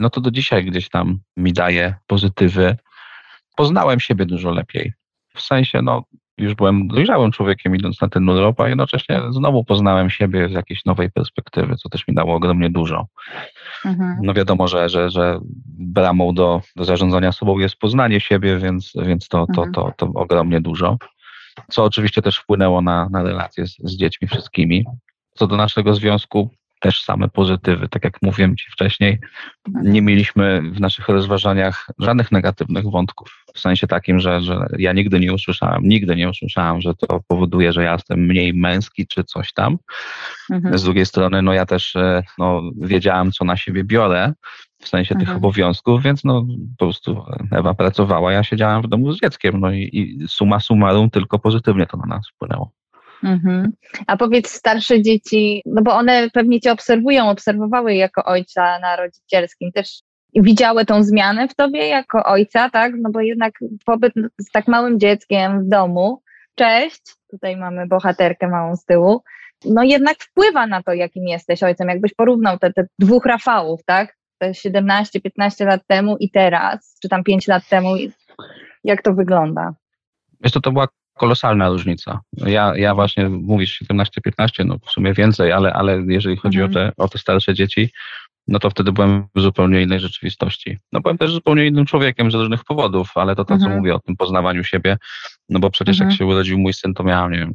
no 0.00 0.10
to 0.10 0.20
do 0.20 0.30
dzisiaj 0.30 0.64
gdzieś 0.64 0.88
tam 0.88 1.18
mi 1.36 1.52
daje 1.52 1.94
pozytywy 2.06 2.76
poznałem 3.56 4.00
siebie 4.00 4.26
dużo 4.26 4.50
lepiej. 4.50 4.92
W 5.34 5.40
sensie, 5.40 5.82
no, 5.82 6.04
już 6.38 6.54
byłem 6.54 6.88
dojrzałym 6.88 7.32
człowiekiem 7.32 7.76
idąc 7.76 8.00
na 8.00 8.08
ten 8.08 8.28
urlop, 8.28 8.60
a 8.60 8.68
jednocześnie 8.68 9.20
znowu 9.30 9.64
poznałem 9.64 10.10
siebie 10.10 10.48
z 10.48 10.52
jakiejś 10.52 10.84
nowej 10.84 11.10
perspektywy, 11.10 11.76
co 11.76 11.88
też 11.88 12.08
mi 12.08 12.14
dało 12.14 12.34
ogromnie 12.34 12.70
dużo. 12.70 13.06
Mhm. 13.84 14.16
No 14.22 14.34
wiadomo, 14.34 14.68
że, 14.68 14.88
że, 14.88 15.10
że 15.10 15.40
bramą 15.66 16.34
do, 16.34 16.60
do 16.76 16.84
zarządzania 16.84 17.32
sobą 17.32 17.58
jest 17.58 17.76
poznanie 17.76 18.20
siebie, 18.20 18.58
więc, 18.58 18.92
więc 19.06 19.28
to, 19.28 19.46
to, 19.46 19.64
mhm. 19.64 19.72
to, 19.72 19.92
to, 19.96 20.12
to 20.12 20.20
ogromnie 20.20 20.60
dużo. 20.60 20.98
Co 21.70 21.84
oczywiście 21.84 22.22
też 22.22 22.38
wpłynęło 22.38 22.82
na, 22.82 23.08
na 23.08 23.22
relacje 23.22 23.66
z, 23.66 23.76
z 23.78 23.96
dziećmi 23.96 24.28
wszystkimi. 24.28 24.84
Co 25.34 25.46
do 25.46 25.56
naszego 25.56 25.94
związku, 25.94 26.50
też 26.80 27.02
same 27.02 27.28
pozytywy. 27.28 27.88
Tak 27.88 28.04
jak 28.04 28.22
mówiłem 28.22 28.56
Ci 28.56 28.70
wcześniej, 28.70 29.18
nie 29.82 30.02
mieliśmy 30.02 30.62
w 30.62 30.80
naszych 30.80 31.08
rozważaniach 31.08 31.90
żadnych 31.98 32.32
negatywnych 32.32 32.84
wątków. 32.84 33.44
W 33.54 33.60
sensie 33.60 33.86
takim, 33.86 34.20
że, 34.20 34.40
że 34.40 34.66
ja 34.78 34.92
nigdy 34.92 35.20
nie 35.20 35.34
usłyszałem, 35.34 35.82
nigdy 35.84 36.16
nie 36.16 36.28
usłyszałem, 36.28 36.80
że 36.80 36.94
to 36.94 37.20
powoduje, 37.28 37.72
że 37.72 37.84
ja 37.84 37.92
jestem 37.92 38.20
mniej 38.20 38.54
męski 38.54 39.06
czy 39.06 39.24
coś 39.24 39.52
tam. 39.52 39.78
Mhm. 40.50 40.78
Z 40.78 40.82
drugiej 40.82 41.06
strony, 41.06 41.42
no 41.42 41.52
ja 41.52 41.66
też 41.66 41.96
e, 41.96 42.22
no, 42.38 42.62
wiedziałam, 42.80 43.32
co 43.32 43.44
na 43.44 43.56
siebie 43.56 43.84
biorę 43.84 44.32
w 44.80 44.88
sensie 44.88 45.14
mhm. 45.14 45.26
tych 45.26 45.36
obowiązków, 45.36 46.02
więc 46.02 46.24
no 46.24 46.46
po 46.78 46.84
prostu 46.84 47.24
Ewa 47.50 47.74
pracowała, 47.74 48.32
ja 48.32 48.44
siedziałem 48.44 48.82
w 48.82 48.88
domu 48.88 49.12
z 49.12 49.20
dzieckiem, 49.20 49.60
no 49.60 49.72
i, 49.72 49.90
i 49.92 50.28
suma 50.28 50.60
summarum 50.60 51.10
tylko 51.10 51.38
pozytywnie 51.38 51.86
to 51.86 51.96
na 51.96 52.06
nas 52.06 52.28
wpłynęło. 52.28 52.70
Mhm. 53.24 53.72
A 54.06 54.16
powiedz 54.16 54.50
starsze 54.50 55.02
dzieci, 55.02 55.62
no 55.66 55.82
bo 55.82 55.94
one 55.94 56.30
pewnie 56.30 56.60
cię 56.60 56.72
obserwują, 56.72 57.30
obserwowały 57.30 57.94
jako 57.94 58.24
ojca 58.24 58.78
na 58.78 58.96
rodzicielskim, 58.96 59.72
też 59.72 60.02
widziały 60.34 60.84
tą 60.84 61.02
zmianę 61.02 61.48
w 61.48 61.54
tobie 61.54 61.86
jako 61.86 62.24
ojca, 62.24 62.70
tak? 62.70 62.92
No 63.00 63.10
bo 63.10 63.20
jednak 63.20 63.54
pobyt 63.86 64.12
z 64.38 64.50
tak 64.50 64.68
małym 64.68 65.00
dzieckiem 65.00 65.64
w 65.64 65.68
domu, 65.68 66.22
cześć, 66.54 67.02
tutaj 67.30 67.56
mamy 67.56 67.86
bohaterkę 67.86 68.48
małą 68.48 68.76
z 68.76 68.84
tyłu, 68.84 69.22
no 69.64 69.82
jednak 69.82 70.16
wpływa 70.18 70.66
na 70.66 70.82
to, 70.82 70.92
jakim 70.92 71.28
jesteś 71.28 71.62
ojcem. 71.62 71.88
Jakbyś 71.88 72.14
porównał 72.14 72.58
te, 72.58 72.72
te 72.72 72.86
dwóch 72.98 73.26
Rafałów, 73.26 73.84
tak? 73.84 74.16
Te 74.38 74.50
17-15 74.50 75.66
lat 75.66 75.80
temu 75.86 76.16
i 76.16 76.30
teraz, 76.30 76.98
czy 77.02 77.08
tam 77.08 77.24
5 77.24 77.48
lat 77.48 77.68
temu, 77.68 77.94
jak 78.84 79.02
to 79.02 79.14
wygląda? 79.14 79.74
Wiesz, 80.40 80.52
to, 80.52 80.60
to 80.60 80.72
była 80.72 80.88
kolosalna 81.20 81.68
różnica. 81.68 82.20
Ja, 82.36 82.72
ja 82.76 82.94
właśnie 82.94 83.28
mówisz 83.28 83.82
17-15, 83.92 84.66
no 84.66 84.76
w 84.86 84.90
sumie 84.90 85.14
więcej, 85.14 85.52
ale, 85.52 85.72
ale 85.72 86.02
jeżeli 86.08 86.36
chodzi 86.36 86.60
mhm. 86.60 86.70
o, 86.70 86.74
te, 86.74 86.92
o 86.96 87.08
te 87.08 87.18
starsze 87.18 87.54
dzieci, 87.54 87.90
no 88.48 88.58
to 88.58 88.70
wtedy 88.70 88.92
byłem 88.92 89.26
w 89.34 89.40
zupełnie 89.40 89.82
innej 89.82 90.00
rzeczywistości. 90.00 90.78
No 90.92 91.00
byłem 91.00 91.18
też 91.18 91.32
zupełnie 91.32 91.66
innym 91.66 91.86
człowiekiem 91.86 92.30
z 92.30 92.34
różnych 92.34 92.64
powodów, 92.64 93.10
ale 93.14 93.36
to 93.36 93.44
to, 93.44 93.58
co 93.58 93.64
mhm. 93.64 93.76
mówię 93.76 93.94
o 93.94 93.98
tym 93.98 94.16
poznawaniu 94.16 94.64
siebie, 94.64 94.96
no 95.48 95.60
bo 95.60 95.70
przecież 95.70 95.96
mhm. 95.96 96.10
jak 96.10 96.18
się 96.18 96.26
urodził 96.26 96.58
mój 96.58 96.74
syn, 96.74 96.94
to 96.94 97.04
miałem, 97.04 97.32
nie 97.32 97.38
wiem, 97.38 97.52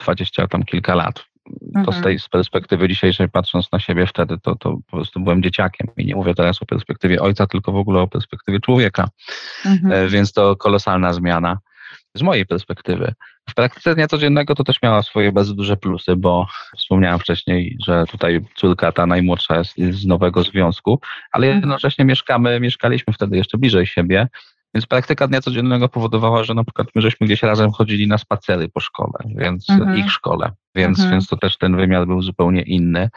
20 0.00 0.46
tam 0.46 0.62
kilka 0.62 0.94
lat. 0.94 1.24
To 1.74 1.92
z 1.92 1.96
mhm. 1.96 2.02
tej 2.02 2.18
z 2.18 2.28
perspektywy 2.28 2.88
dzisiejszej, 2.88 3.28
patrząc 3.28 3.72
na 3.72 3.80
siebie 3.80 4.06
wtedy, 4.06 4.38
to, 4.42 4.56
to 4.56 4.76
po 4.86 4.96
prostu 4.96 5.20
byłem 5.20 5.42
dzieciakiem. 5.42 5.88
I 5.96 6.06
nie 6.06 6.14
mówię 6.14 6.34
teraz 6.34 6.62
o 6.62 6.66
perspektywie 6.66 7.20
ojca, 7.20 7.46
tylko 7.46 7.72
w 7.72 7.76
ogóle 7.76 8.00
o 8.00 8.08
perspektywie 8.08 8.60
człowieka. 8.60 9.08
Mhm. 9.64 9.92
E, 9.92 10.08
więc 10.08 10.32
to 10.32 10.56
kolosalna 10.56 11.12
zmiana 11.12 11.58
z 12.18 12.22
mojej 12.22 12.46
perspektywy. 12.46 13.14
W 13.50 13.54
praktyce 13.54 13.94
dnia 13.94 14.08
codziennego 14.08 14.54
to 14.54 14.64
też 14.64 14.82
miała 14.82 15.02
swoje 15.02 15.32
bardzo 15.32 15.54
duże 15.54 15.76
plusy, 15.76 16.16
bo 16.16 16.46
wspomniałem 16.76 17.18
wcześniej, 17.18 17.76
że 17.86 18.04
tutaj 18.10 18.40
córka 18.54 18.92
ta 18.92 19.06
najmłodsza 19.06 19.58
jest 19.58 19.74
z 19.76 20.06
nowego 20.06 20.42
związku, 20.42 21.00
ale 21.32 21.46
mhm. 21.46 21.62
jednocześnie 21.62 22.04
mieszkamy, 22.04 22.60
mieszkaliśmy 22.60 23.12
wtedy 23.12 23.36
jeszcze 23.36 23.58
bliżej 23.58 23.86
siebie, 23.86 24.28
więc 24.74 24.86
praktyka 24.86 25.28
dnia 25.28 25.40
codziennego 25.40 25.88
powodowała, 25.88 26.44
że 26.44 26.54
na 26.54 26.64
przykład 26.64 26.88
my 26.94 27.02
żeśmy 27.02 27.26
gdzieś 27.26 27.42
razem 27.42 27.72
chodzili 27.72 28.06
na 28.08 28.18
spacery 28.18 28.68
po 28.68 28.80
szkole, 28.80 29.18
więc 29.36 29.70
mhm. 29.70 29.98
ich 29.98 30.12
szkole, 30.12 30.52
więc, 30.74 30.98
mhm. 30.98 31.10
więc 31.10 31.28
to 31.28 31.36
też 31.36 31.56
ten 31.58 31.76
wymiar 31.76 32.06
był 32.06 32.22
zupełnie 32.22 32.62
inny. 32.62 33.10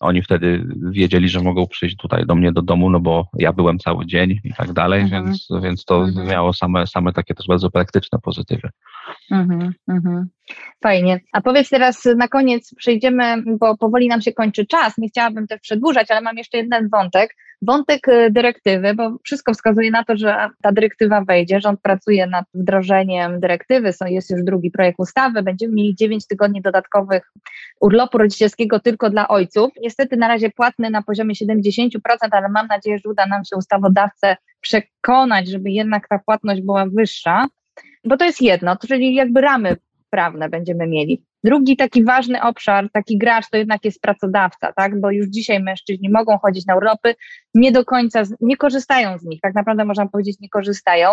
Oni 0.00 0.22
wtedy 0.22 0.66
wiedzieli, 0.90 1.28
że 1.28 1.40
mogą 1.40 1.66
przyjść 1.66 1.96
tutaj 1.96 2.26
do 2.26 2.34
mnie 2.34 2.52
do 2.52 2.62
domu, 2.62 2.90
no 2.90 3.00
bo 3.00 3.28
ja 3.38 3.52
byłem 3.52 3.78
cały 3.78 4.06
dzień 4.06 4.40
i 4.44 4.54
tak 4.54 4.72
dalej, 4.72 5.02
mhm. 5.02 5.24
więc, 5.24 5.48
więc 5.62 5.84
to 5.84 6.04
mhm. 6.04 6.28
miało 6.28 6.52
same, 6.52 6.86
same 6.86 7.12
takie 7.12 7.34
też 7.34 7.46
bardzo 7.46 7.70
praktyczne 7.70 8.18
pozytywy. 8.18 8.68
Mhm, 9.30 9.72
mhm. 9.88 10.26
Fajnie. 10.82 11.20
A 11.32 11.40
powiedz 11.40 11.68
teraz 11.68 12.04
na 12.16 12.28
koniec, 12.28 12.74
przejdziemy, 12.74 13.42
bo 13.46 13.76
powoli 13.76 14.08
nam 14.08 14.20
się 14.20 14.32
kończy 14.32 14.66
czas. 14.66 14.98
Nie 14.98 15.08
chciałabym 15.08 15.46
też 15.46 15.60
przedłużać, 15.60 16.10
ale 16.10 16.20
mam 16.20 16.36
jeszcze 16.36 16.58
jeden 16.58 16.88
wątek. 16.88 17.34
Wątek 17.62 18.08
y, 18.08 18.30
dyrektywy, 18.30 18.94
bo 18.94 19.16
wszystko 19.24 19.54
wskazuje 19.54 19.90
na 19.90 20.04
to, 20.04 20.16
że 20.16 20.48
ta 20.62 20.72
dyrektywa 20.72 21.20
wejdzie. 21.20 21.60
Rząd 21.60 21.80
pracuje 21.80 22.26
nad 22.26 22.44
wdrożeniem 22.54 23.40
dyrektywy, 23.40 23.90
jest 24.06 24.30
już 24.30 24.44
drugi 24.44 24.70
projekt 24.70 24.98
ustawy. 24.98 25.42
Będziemy 25.42 25.74
mieli 25.74 25.94
9 25.94 26.26
tygodni 26.26 26.62
dodatkowych 26.62 27.32
urlopu 27.80 28.18
rodzicielskiego 28.18 28.80
tylko 28.80 29.10
dla 29.10 29.28
ojców. 29.28 29.70
Niestety 29.82 30.16
na 30.16 30.28
razie 30.28 30.50
płatny 30.50 30.90
na 30.90 31.02
poziomie 31.02 31.34
70%, 31.34 31.88
ale 32.30 32.48
mam 32.48 32.66
nadzieję, 32.66 32.98
że 32.98 33.10
uda 33.10 33.26
nam 33.26 33.44
się 33.44 33.56
ustawodawcę 33.56 34.36
przekonać, 34.60 35.48
żeby 35.48 35.70
jednak 35.70 36.08
ta 36.08 36.18
płatność 36.18 36.62
była 36.62 36.86
wyższa 36.86 37.46
bo 38.04 38.16
to 38.16 38.24
jest 38.24 38.42
jedno, 38.42 38.76
czyli 38.88 39.14
jakby 39.14 39.40
ramy 39.40 39.76
prawne 40.14 40.48
będziemy 40.48 40.86
mieli. 40.86 41.24
Drugi 41.44 41.76
taki 41.76 42.04
ważny 42.04 42.42
obszar, 42.42 42.88
taki 42.92 43.18
gracz 43.18 43.50
to 43.50 43.56
jednak 43.56 43.84
jest 43.84 44.00
pracodawca, 44.00 44.72
tak? 44.72 45.00
bo 45.00 45.10
już 45.10 45.26
dzisiaj 45.26 45.62
mężczyźni 45.62 46.10
mogą 46.10 46.38
chodzić 46.38 46.66
na 46.66 46.76
urlopy, 46.76 47.14
nie 47.54 47.72
do 47.72 47.84
końca, 47.84 48.24
z, 48.24 48.34
nie 48.40 48.56
korzystają 48.56 49.18
z 49.18 49.24
nich, 49.24 49.40
tak 49.40 49.54
naprawdę 49.54 49.84
można 49.84 50.08
powiedzieć 50.08 50.40
nie 50.40 50.48
korzystają. 50.48 51.08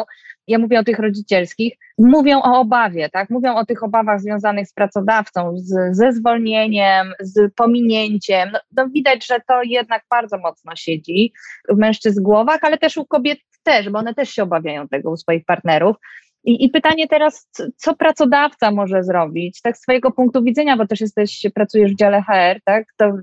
Ja 0.48 0.60
mówię 0.60 0.80
o 0.80 0.84
tych 0.84 1.00
rodzicielskich, 1.00 1.74
mówią 1.98 2.42
o 2.42 2.60
obawie, 2.60 3.10
tak? 3.10 3.30
mówią 3.30 3.56
o 3.56 3.66
tych 3.66 3.84
obawach 3.84 4.22
związanych 4.22 4.68
z 4.68 4.74
pracodawcą, 4.74 5.54
z, 5.56 5.98
ze 5.98 6.14
zwolnieniem, 6.14 7.14
z 7.20 7.54
pominięciem. 7.56 8.50
No, 8.54 8.60
no 8.78 8.90
widać, 8.90 9.28
że 9.28 9.40
to 9.48 9.64
jednak 9.64 10.04
bardzo 10.10 10.38
mocno 10.38 10.76
siedzi 10.76 11.34
w 11.70 11.78
mężczyzn 11.78 12.24
głowach, 12.24 12.60
ale 12.62 12.78
też 12.78 12.98
u 12.98 13.06
kobiet 13.06 13.40
też, 13.64 13.90
bo 13.90 14.00
one 14.00 14.14
też 14.14 14.30
się 14.30 14.44
obawiają 14.44 14.88
tego 14.88 15.12
u 15.12 15.18
swoich 15.18 15.46
partnerów. 15.46 15.96
I, 16.44 16.66
I, 16.66 16.70
pytanie 16.70 17.08
teraz, 17.08 17.50
co 17.76 17.96
pracodawca 17.96 18.72
może 18.72 19.04
zrobić, 19.04 19.62
tak 19.62 19.78
z 19.78 19.82
Twojego 19.82 20.12
punktu 20.12 20.44
widzenia, 20.44 20.78
bo 20.78 20.88
też 20.88 21.02
jesteś, 21.02 21.46
pracujesz 21.56 21.92
w 21.92 21.98
dziale 21.98 22.22
HR, 22.22 22.62
tak, 22.66 22.86
to 22.98 23.14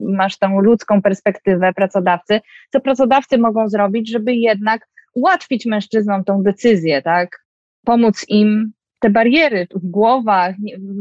masz 0.00 0.38
tą 0.38 0.60
ludzką 0.60 1.02
perspektywę 1.02 1.72
pracodawcy, 1.72 2.40
co 2.72 2.80
pracodawcy 2.80 3.38
mogą 3.38 3.68
zrobić, 3.68 4.10
żeby 4.10 4.34
jednak 4.34 4.88
ułatwić 5.14 5.66
mężczyznom 5.66 6.24
tą 6.24 6.42
decyzję, 6.42 7.02
tak, 7.02 7.44
pomóc 7.84 8.24
im 8.28 8.72
te 8.98 9.10
bariery 9.10 9.66
w 9.74 9.90
głowach, 9.90 10.54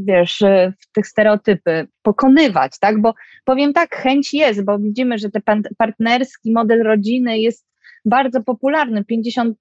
wiesz, 0.06 0.44
w 0.80 0.92
tych 0.92 1.08
stereotypy 1.08 1.88
pokonywać, 2.02 2.80
tak, 2.80 3.02
bo 3.02 3.14
powiem 3.46 3.74
tak, 3.74 3.96
chęć 3.96 4.34
jest, 4.34 4.66
bo 4.66 4.80
widzimy, 4.80 5.18
że 5.18 5.30
ten 5.30 5.62
partnerski 5.78 6.52
model 6.52 6.84
rodziny 6.84 7.40
jest 7.40 7.67
bardzo 8.10 8.44
popularny. 8.44 9.04
58% 9.04 9.56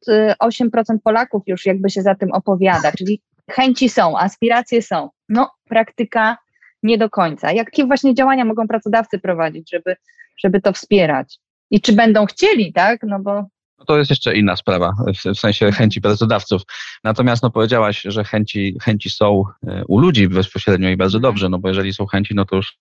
Polaków 1.05 1.43
już 1.47 1.67
jakby 1.67 1.91
się 1.91 2.03
za 2.03 2.15
tym 2.15 2.33
opowiada, 2.33 2.93
czyli 2.93 3.21
chęci 3.51 3.89
są, 3.89 4.19
aspiracje 4.19 4.83
są. 4.83 5.11
No, 5.29 5.51
praktyka 5.69 6.37
nie 6.83 6.99
do 6.99 7.11
końca. 7.11 7.53
Jakie 7.53 7.87
właśnie 7.87 8.15
działania 8.15 8.45
mogą 8.45 8.69
pracodawcy 8.69 9.19
prowadzić, 9.19 9.71
żeby, 9.71 9.97
żeby 10.39 10.61
to 10.61 10.73
wspierać? 10.73 11.39
I 11.71 11.81
czy 11.81 11.93
będą 11.93 12.27
chcieli, 12.27 12.73
tak? 12.73 13.01
No 13.03 13.19
bo 13.21 13.45
to 13.87 13.99
jest 13.99 14.11
jeszcze 14.11 14.37
inna 14.37 14.57
sprawa, 14.57 14.95
w, 15.35 15.39
sensie 15.39 15.73
chęci 15.73 16.01
pracodawców. 16.01 16.63
Natomiast 17.05 17.43
no, 17.43 17.51
powiedziałaś, 17.51 18.03
że 18.05 18.25
chęci, 18.25 18.77
chęci 18.83 19.11
są 19.11 19.43
e, 19.67 19.85
u 19.89 19.99
ludzi 19.99 20.29
bezpośrednio 20.29 20.89
i 20.89 20.97
bardzo 20.97 21.21
dobrze, 21.21 21.49
no 21.49 21.59
bo 21.59 21.69
jeżeli 21.69 21.93
są 21.93 22.07
chęci, 22.07 22.35
no 22.35 22.45
to 22.45 22.57
już 22.57 22.79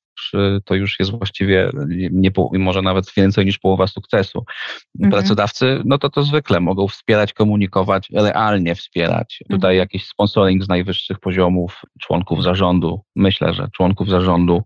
to 0.65 0.75
już 0.75 0.99
jest 0.99 1.12
właściwie 1.12 1.71
nie, 2.12 2.31
może 2.51 2.81
nawet 2.81 3.13
więcej 3.17 3.45
niż 3.45 3.58
połowa 3.58 3.88
sukcesu. 3.88 4.45
Mhm. 4.95 5.12
Pracodawcy, 5.12 5.81
no 5.86 5.97
to 5.97 6.10
to 6.10 6.23
zwykle 6.23 6.60
mogą 6.60 6.88
wspierać, 6.88 7.34
komunikować, 7.34 8.10
realnie 8.13 8.75
wspierać. 8.75 9.39
Mhm. 9.43 9.60
Tutaj 9.60 9.77
jakiś 9.77 10.08
sponsoring 10.08 10.63
z 10.63 10.69
najwyższych 10.69 11.19
poziomów 11.19 11.81
członków 12.01 12.43
zarządu. 12.43 13.01
Myślę, 13.15 13.53
że 13.53 13.67
członków 13.73 14.10
zarządu 14.10 14.63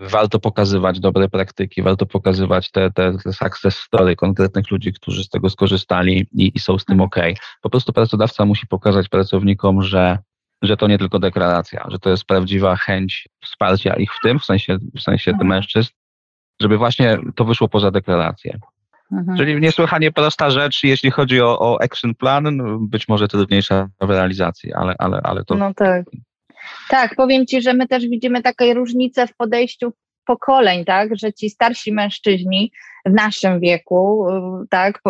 warto 0.00 0.38
pokazywać 0.38 1.00
dobre 1.00 1.28
praktyki, 1.28 1.82
warto 1.82 2.06
pokazywać 2.06 2.70
te, 2.70 2.90
te, 2.90 3.18
te 3.24 3.32
success 3.32 3.76
story 3.76 4.16
konkretnych 4.16 4.70
ludzi, 4.70 4.92
którzy 4.92 5.24
z 5.24 5.28
tego 5.28 5.49
skorzystali 5.50 6.26
i, 6.32 6.52
i 6.54 6.58
są 6.58 6.78
z 6.78 6.84
tym 6.84 7.00
mhm. 7.00 7.08
ok. 7.08 7.40
Po 7.62 7.70
prostu 7.70 7.92
pracodawca 7.92 8.44
musi 8.44 8.66
pokazać 8.66 9.08
pracownikom, 9.08 9.82
że 9.82 10.18
że 10.62 10.76
to 10.76 10.88
nie 10.88 10.98
tylko 10.98 11.18
deklaracja, 11.18 11.86
że 11.88 11.98
to 11.98 12.10
jest 12.10 12.24
prawdziwa 12.24 12.76
chęć 12.76 13.28
wsparcia 13.44 13.94
ich 13.94 14.10
w 14.14 14.20
tym, 14.22 14.38
w 14.38 14.44
sensie, 14.44 14.78
w 14.96 15.00
sensie 15.00 15.30
mhm. 15.30 15.48
mężczyzn, 15.48 15.90
żeby 16.60 16.78
właśnie 16.78 17.18
to 17.36 17.44
wyszło 17.44 17.68
poza 17.68 17.90
deklarację. 17.90 18.58
Mhm. 19.12 19.38
Czyli 19.38 19.60
niesłychanie 19.60 20.12
prosta 20.12 20.50
rzecz, 20.50 20.84
jeśli 20.84 21.10
chodzi 21.10 21.40
o, 21.40 21.58
o 21.58 21.82
action 21.82 22.14
plan, 22.14 22.56
no, 22.56 22.78
być 22.78 23.08
może 23.08 23.28
trudniejsza 23.28 23.88
w 24.00 24.10
realizacji, 24.10 24.72
ale, 24.74 24.94
ale, 24.98 25.20
ale 25.22 25.44
to... 25.44 25.54
No 25.54 25.74
tak. 25.74 26.04
Tak, 26.88 27.14
powiem 27.14 27.46
Ci, 27.46 27.62
że 27.62 27.74
my 27.74 27.88
też 27.88 28.08
widzimy 28.08 28.42
takie 28.42 28.74
różnice 28.74 29.26
w 29.26 29.36
podejściu 29.36 29.92
pokoleń, 30.30 30.84
tak, 30.84 31.16
że 31.16 31.32
ci 31.32 31.50
starsi 31.50 31.92
mężczyźni 31.92 32.72
w 33.06 33.12
naszym 33.12 33.60
wieku, 33.60 34.26
tak, 34.70 35.02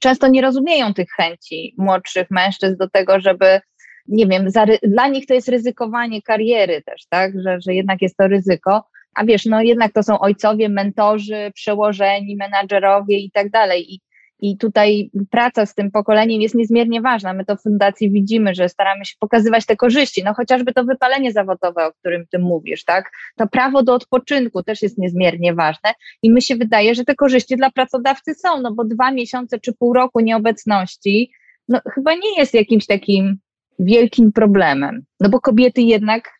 często 0.00 0.28
nie 0.28 0.42
rozumieją 0.42 0.94
tych 0.94 1.08
chęci 1.16 1.74
młodszych 1.78 2.30
mężczyzn 2.30 2.76
do 2.76 2.90
tego, 2.90 3.20
żeby 3.20 3.60
nie 4.08 4.26
wiem, 4.26 4.50
za, 4.50 4.66
dla 4.82 5.08
nich 5.08 5.26
to 5.26 5.34
jest 5.34 5.48
ryzykowanie 5.48 6.22
kariery 6.22 6.82
też, 6.82 7.06
tak, 7.08 7.32
że, 7.42 7.60
że 7.60 7.74
jednak 7.74 8.02
jest 8.02 8.16
to 8.16 8.28
ryzyko, 8.28 8.84
a 9.14 9.24
wiesz, 9.24 9.46
no 9.46 9.62
jednak 9.62 9.92
to 9.92 10.02
są 10.02 10.18
ojcowie, 10.18 10.68
mentorzy, 10.68 11.50
przełożeni, 11.54 12.36
menadżerowie 12.36 13.18
i 13.18 13.30
tak 13.30 13.50
dalej. 13.50 13.94
I, 13.94 14.00
I 14.40 14.58
tutaj 14.58 15.10
praca 15.30 15.66
z 15.66 15.74
tym 15.74 15.90
pokoleniem 15.90 16.42
jest 16.42 16.54
niezmiernie 16.54 17.00
ważna. 17.00 17.32
My 17.32 17.44
to 17.44 17.56
w 17.56 17.62
fundacji 17.62 18.10
widzimy, 18.10 18.54
że 18.54 18.68
staramy 18.68 19.04
się 19.04 19.14
pokazywać 19.20 19.66
te 19.66 19.76
korzyści. 19.76 20.24
No 20.24 20.34
chociażby 20.34 20.72
to 20.72 20.84
wypalenie 20.84 21.32
zawodowe, 21.32 21.86
o 21.86 21.92
którym 21.92 22.26
ty 22.30 22.38
mówisz, 22.38 22.84
tak? 22.84 23.10
To 23.36 23.46
prawo 23.46 23.82
do 23.82 23.94
odpoczynku 23.94 24.62
też 24.62 24.82
jest 24.82 24.98
niezmiernie 24.98 25.54
ważne 25.54 25.92
i 26.22 26.30
mi 26.30 26.42
się 26.42 26.56
wydaje, 26.56 26.94
że 26.94 27.04
te 27.04 27.14
korzyści 27.14 27.56
dla 27.56 27.70
pracodawcy 27.70 28.34
są, 28.34 28.60
no 28.60 28.74
bo 28.74 28.84
dwa 28.84 29.10
miesiące 29.10 29.60
czy 29.60 29.72
pół 29.72 29.94
roku 29.94 30.20
nieobecności, 30.20 31.30
no 31.68 31.80
chyba 31.94 32.14
nie 32.14 32.38
jest 32.38 32.54
jakimś 32.54 32.86
takim 32.86 33.38
wielkim 33.78 34.32
problemem. 34.32 35.04
No 35.20 35.28
bo 35.28 35.40
kobiety 35.40 35.82
jednak 35.82 36.30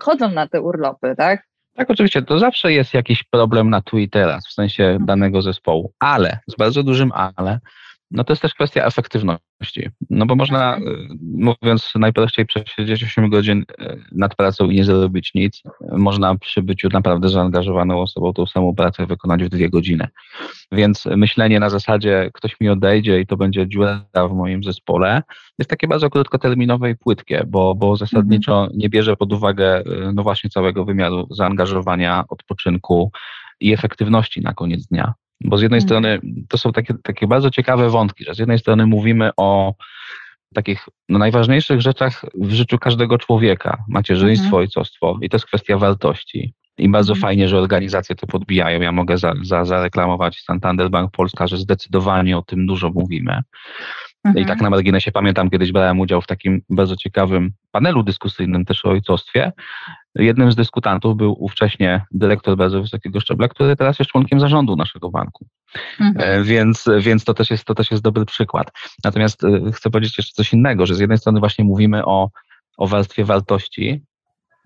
chodzą 0.00 0.30
na 0.30 0.48
te 0.48 0.62
urlopy, 0.62 1.14
tak? 1.16 1.48
Tak, 1.78 1.90
oczywiście, 1.90 2.22
to 2.22 2.38
zawsze 2.38 2.72
jest 2.72 2.94
jakiś 2.94 3.24
problem 3.24 3.70
na 3.70 3.82
tu 3.82 3.98
i 3.98 4.08
teraz, 4.08 4.48
w 4.48 4.52
sensie 4.52 4.98
danego 5.00 5.42
zespołu, 5.42 5.92
ale, 5.98 6.38
z 6.48 6.56
bardzo 6.56 6.82
dużym 6.82 7.12
ale, 7.12 7.58
no 8.10 8.24
to 8.24 8.32
jest 8.32 8.42
też 8.42 8.54
kwestia 8.54 8.84
efektywności. 8.84 9.88
No 10.10 10.26
bo 10.26 10.36
można, 10.36 10.76
mhm. 10.76 10.96
y, 10.96 11.08
mówiąc 11.22 11.92
najprościej, 11.94 12.46
przesiedzieć 12.46 13.04
8 13.04 13.30
godzin 13.30 13.64
y, 13.80 14.04
nad 14.12 14.34
pracą 14.34 14.70
i 14.70 14.76
nie 14.76 14.84
zrobić 14.84 15.34
nic. 15.34 15.62
Można 15.92 16.38
przy 16.38 16.62
byciu 16.62 16.88
naprawdę 16.92 17.28
zaangażowaną 17.28 18.00
osobą 18.00 18.32
tą 18.32 18.46
samą 18.46 18.74
pracę 18.74 19.06
wykonać 19.06 19.44
w 19.44 19.48
dwie 19.48 19.70
godziny. 19.70 20.08
Więc 20.72 21.06
myślenie 21.06 21.60
na 21.60 21.70
zasadzie, 21.70 22.30
ktoś 22.34 22.60
mi 22.60 22.68
odejdzie 22.68 23.20
i 23.20 23.26
to 23.26 23.36
będzie 23.36 23.68
dziura 23.68 24.04
w 24.14 24.32
moim 24.32 24.64
zespole, 24.64 25.22
jest 25.58 25.70
takie 25.70 25.88
bardzo 25.88 26.10
krótkoterminowe 26.10 26.90
i 26.90 26.96
płytkie, 26.96 27.44
bo, 27.46 27.74
bo 27.74 27.96
zasadniczo 27.96 28.60
mhm. 28.60 28.78
nie 28.78 28.88
bierze 28.88 29.16
pod 29.16 29.32
uwagę 29.32 29.80
y, 29.80 30.12
no 30.14 30.22
właśnie 30.22 30.50
całego 30.50 30.84
wymiaru 30.84 31.26
zaangażowania, 31.30 32.24
odpoczynku 32.28 33.12
i 33.60 33.72
efektywności 33.72 34.40
na 34.40 34.54
koniec 34.54 34.86
dnia. 34.86 35.14
Bo 35.40 35.58
z 35.58 35.62
jednej 35.62 35.80
mhm. 35.80 35.88
strony 35.88 36.20
to 36.48 36.58
są 36.58 36.72
takie, 36.72 36.94
takie 37.02 37.26
bardzo 37.26 37.50
ciekawe 37.50 37.90
wątki, 37.90 38.24
że 38.24 38.34
z 38.34 38.38
jednej 38.38 38.58
strony 38.58 38.86
mówimy 38.86 39.30
o 39.36 39.74
takich 40.54 40.88
no, 41.08 41.18
najważniejszych 41.18 41.80
rzeczach 41.80 42.24
w 42.34 42.52
życiu 42.52 42.78
każdego 42.78 43.18
człowieka, 43.18 43.84
macierzyństwo, 43.88 44.46
mhm. 44.46 44.60
ojcostwo 44.60 45.18
i 45.22 45.28
to 45.28 45.36
jest 45.36 45.46
kwestia 45.46 45.78
wartości. 45.78 46.54
I 46.78 46.88
bardzo 46.88 47.12
mhm. 47.12 47.22
fajnie, 47.22 47.48
że 47.48 47.58
organizacje 47.58 48.16
to 48.16 48.26
podbijają. 48.26 48.80
Ja 48.80 48.92
mogę 48.92 49.18
za, 49.18 49.34
za, 49.42 49.64
zareklamować 49.64 50.40
Santander 50.40 50.90
Bank 50.90 51.10
Polska, 51.10 51.46
że 51.46 51.56
zdecydowanie 51.56 52.38
o 52.38 52.42
tym 52.42 52.66
dużo 52.66 52.90
mówimy. 52.90 53.42
Mhm. 54.24 54.44
I 54.44 54.48
tak 54.48 54.60
na 54.60 54.70
marginesie 54.70 55.12
pamiętam, 55.12 55.50
kiedyś 55.50 55.72
brałem 55.72 56.00
udział 56.00 56.22
w 56.22 56.26
takim 56.26 56.62
bardzo 56.70 56.96
ciekawym 56.96 57.50
panelu 57.70 58.02
dyskusyjnym 58.02 58.64
też 58.64 58.84
o 58.84 58.88
ojcostwie. 58.88 59.52
Jednym 60.18 60.52
z 60.52 60.56
dyskutantów 60.56 61.16
był 61.16 61.44
ówcześnie 61.44 62.06
dyrektor 62.10 62.56
bardzo 62.56 62.82
wysokiego 62.82 63.20
szczebla, 63.20 63.48
który 63.48 63.76
teraz 63.76 63.98
jest 63.98 64.10
członkiem 64.10 64.40
zarządu 64.40 64.76
naszego 64.76 65.10
banku. 65.10 65.46
Mhm. 66.00 66.40
E, 66.40 66.44
więc, 66.44 66.84
więc 67.00 67.24
to, 67.24 67.34
też 67.34 67.50
jest, 67.50 67.64
to 67.64 67.74
też 67.74 67.90
jest 67.90 68.02
dobry 68.02 68.24
przykład. 68.24 68.72
Natomiast 69.04 69.44
e, 69.44 69.72
chcę 69.72 69.90
powiedzieć 69.90 70.18
jeszcze 70.18 70.34
coś 70.34 70.52
innego, 70.52 70.86
że 70.86 70.94
z 70.94 71.00
jednej 71.00 71.18
strony 71.18 71.40
właśnie 71.40 71.64
mówimy 71.64 72.04
o, 72.04 72.30
o 72.78 72.86
warstwie 72.86 73.24
wartości, 73.24 74.02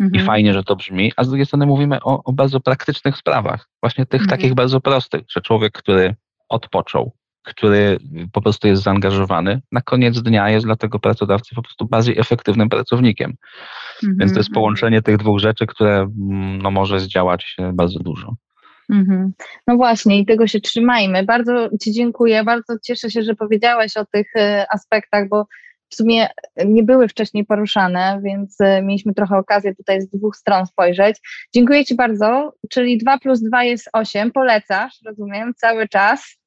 Mhm. 0.00 0.22
I 0.22 0.26
fajnie, 0.26 0.54
że 0.54 0.64
to 0.64 0.76
brzmi, 0.76 1.12
a 1.16 1.24
z 1.24 1.28
drugiej 1.28 1.46
strony 1.46 1.66
mówimy 1.66 2.00
o, 2.00 2.24
o 2.24 2.32
bardzo 2.32 2.60
praktycznych 2.60 3.16
sprawach, 3.16 3.68
właśnie 3.82 4.06
tych 4.06 4.20
mhm. 4.20 4.38
takich 4.38 4.54
bardzo 4.54 4.80
prostych, 4.80 5.22
że 5.28 5.40
człowiek, 5.40 5.72
który 5.72 6.14
odpoczął, 6.48 7.12
który 7.44 7.98
po 8.32 8.42
prostu 8.42 8.68
jest 8.68 8.82
zaangażowany, 8.82 9.60
na 9.72 9.80
koniec 9.80 10.22
dnia 10.22 10.50
jest 10.50 10.66
dla 10.66 10.76
tego 10.76 10.98
pracodawcy 10.98 11.54
po 11.54 11.62
prostu 11.62 11.86
bardziej 11.86 12.18
efektywnym 12.18 12.68
pracownikiem. 12.68 13.32
-hmm. 13.32 14.08
Więc 14.18 14.32
to 14.32 14.38
jest 14.38 14.50
połączenie 14.50 15.02
tych 15.02 15.16
dwóch 15.16 15.38
rzeczy, 15.38 15.66
które 15.66 15.96
mm, 16.00 16.62
no, 16.62 16.70
może 16.70 17.00
zdziałać 17.00 17.56
bardzo 17.72 17.98
dużo. 17.98 18.34
-hmm. 18.90 19.30
No 19.66 19.76
właśnie, 19.76 20.18
i 20.18 20.26
tego 20.26 20.46
się 20.46 20.60
trzymajmy. 20.60 21.24
Bardzo 21.24 21.68
Ci 21.80 21.92
dziękuję, 21.92 22.44
bardzo 22.44 22.74
cieszę 22.84 23.10
się, 23.10 23.22
że 23.22 23.34
powiedziałeś 23.34 23.96
o 23.96 24.04
tych 24.04 24.36
e, 24.36 24.66
aspektach, 24.70 25.28
bo 25.28 25.46
w 25.92 25.94
sumie 25.94 26.28
nie 26.64 26.82
były 26.82 27.08
wcześniej 27.08 27.44
poruszane, 27.44 28.20
więc 28.24 28.60
e, 28.60 28.82
mieliśmy 28.82 29.14
trochę 29.14 29.36
okazję 29.36 29.74
tutaj 29.74 30.00
z 30.00 30.08
dwóch 30.08 30.36
stron 30.36 30.66
spojrzeć. 30.66 31.16
Dziękuję 31.54 31.84
Ci 31.84 31.94
bardzo, 31.94 32.52
czyli 32.70 32.98
2 32.98 33.18
plus 33.18 33.42
2 33.42 33.64
jest 33.64 33.88
8, 33.92 34.32
polecasz, 34.32 34.98
rozumiem, 35.06 35.52
cały 35.56 35.88
czas. 35.88 36.41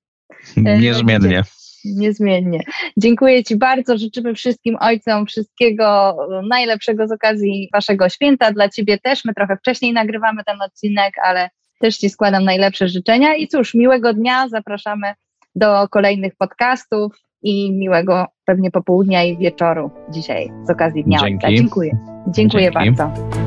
E, 0.66 0.78
Niezmiennie. 0.80 1.44
Niezmiennie. 1.86 2.60
Dziękuję 2.98 3.44
Ci 3.44 3.56
bardzo. 3.56 3.98
Życzymy 3.98 4.36
wszystkim 4.36 4.78
ojcom 4.80 5.26
wszystkiego 5.26 6.18
najlepszego 6.50 7.08
z 7.08 7.12
okazji 7.12 7.70
Waszego 7.74 8.10
święta. 8.10 8.52
Dla 8.52 8.70
Ciebie 8.70 8.98
też. 8.98 9.26
My 9.26 9.34
trochę 9.34 9.58
wcześniej 9.58 9.94
nagrywamy 9.94 10.44
ten 10.44 10.62
odcinek, 10.62 11.14
ale 11.24 11.50
też 11.80 11.98
Ci 11.98 12.10
składam 12.10 12.44
najlepsze 12.44 12.88
życzenia. 12.88 13.36
I 13.36 13.48
cóż, 13.48 13.74
miłego 13.74 14.14
dnia. 14.14 14.50
Zapraszamy 14.50 15.14
do 15.56 15.88
kolejnych 15.90 16.36
podcastów 16.36 17.14
i 17.44 17.72
miłego 17.72 18.26
pewnie 18.46 18.72
popołudnia 18.72 19.24
i 19.24 19.38
wieczoru 19.38 19.92
dzisiaj 20.10 20.52
z 20.64 20.70
okazji 20.70 21.04
Dnia 21.04 21.20
Dzięki. 21.20 21.46
Ojca. 21.46 21.58
Dziękuję. 21.58 21.98
Dziękuję 22.28 22.72
Dzięki. 22.72 22.92
bardzo. 22.96 23.45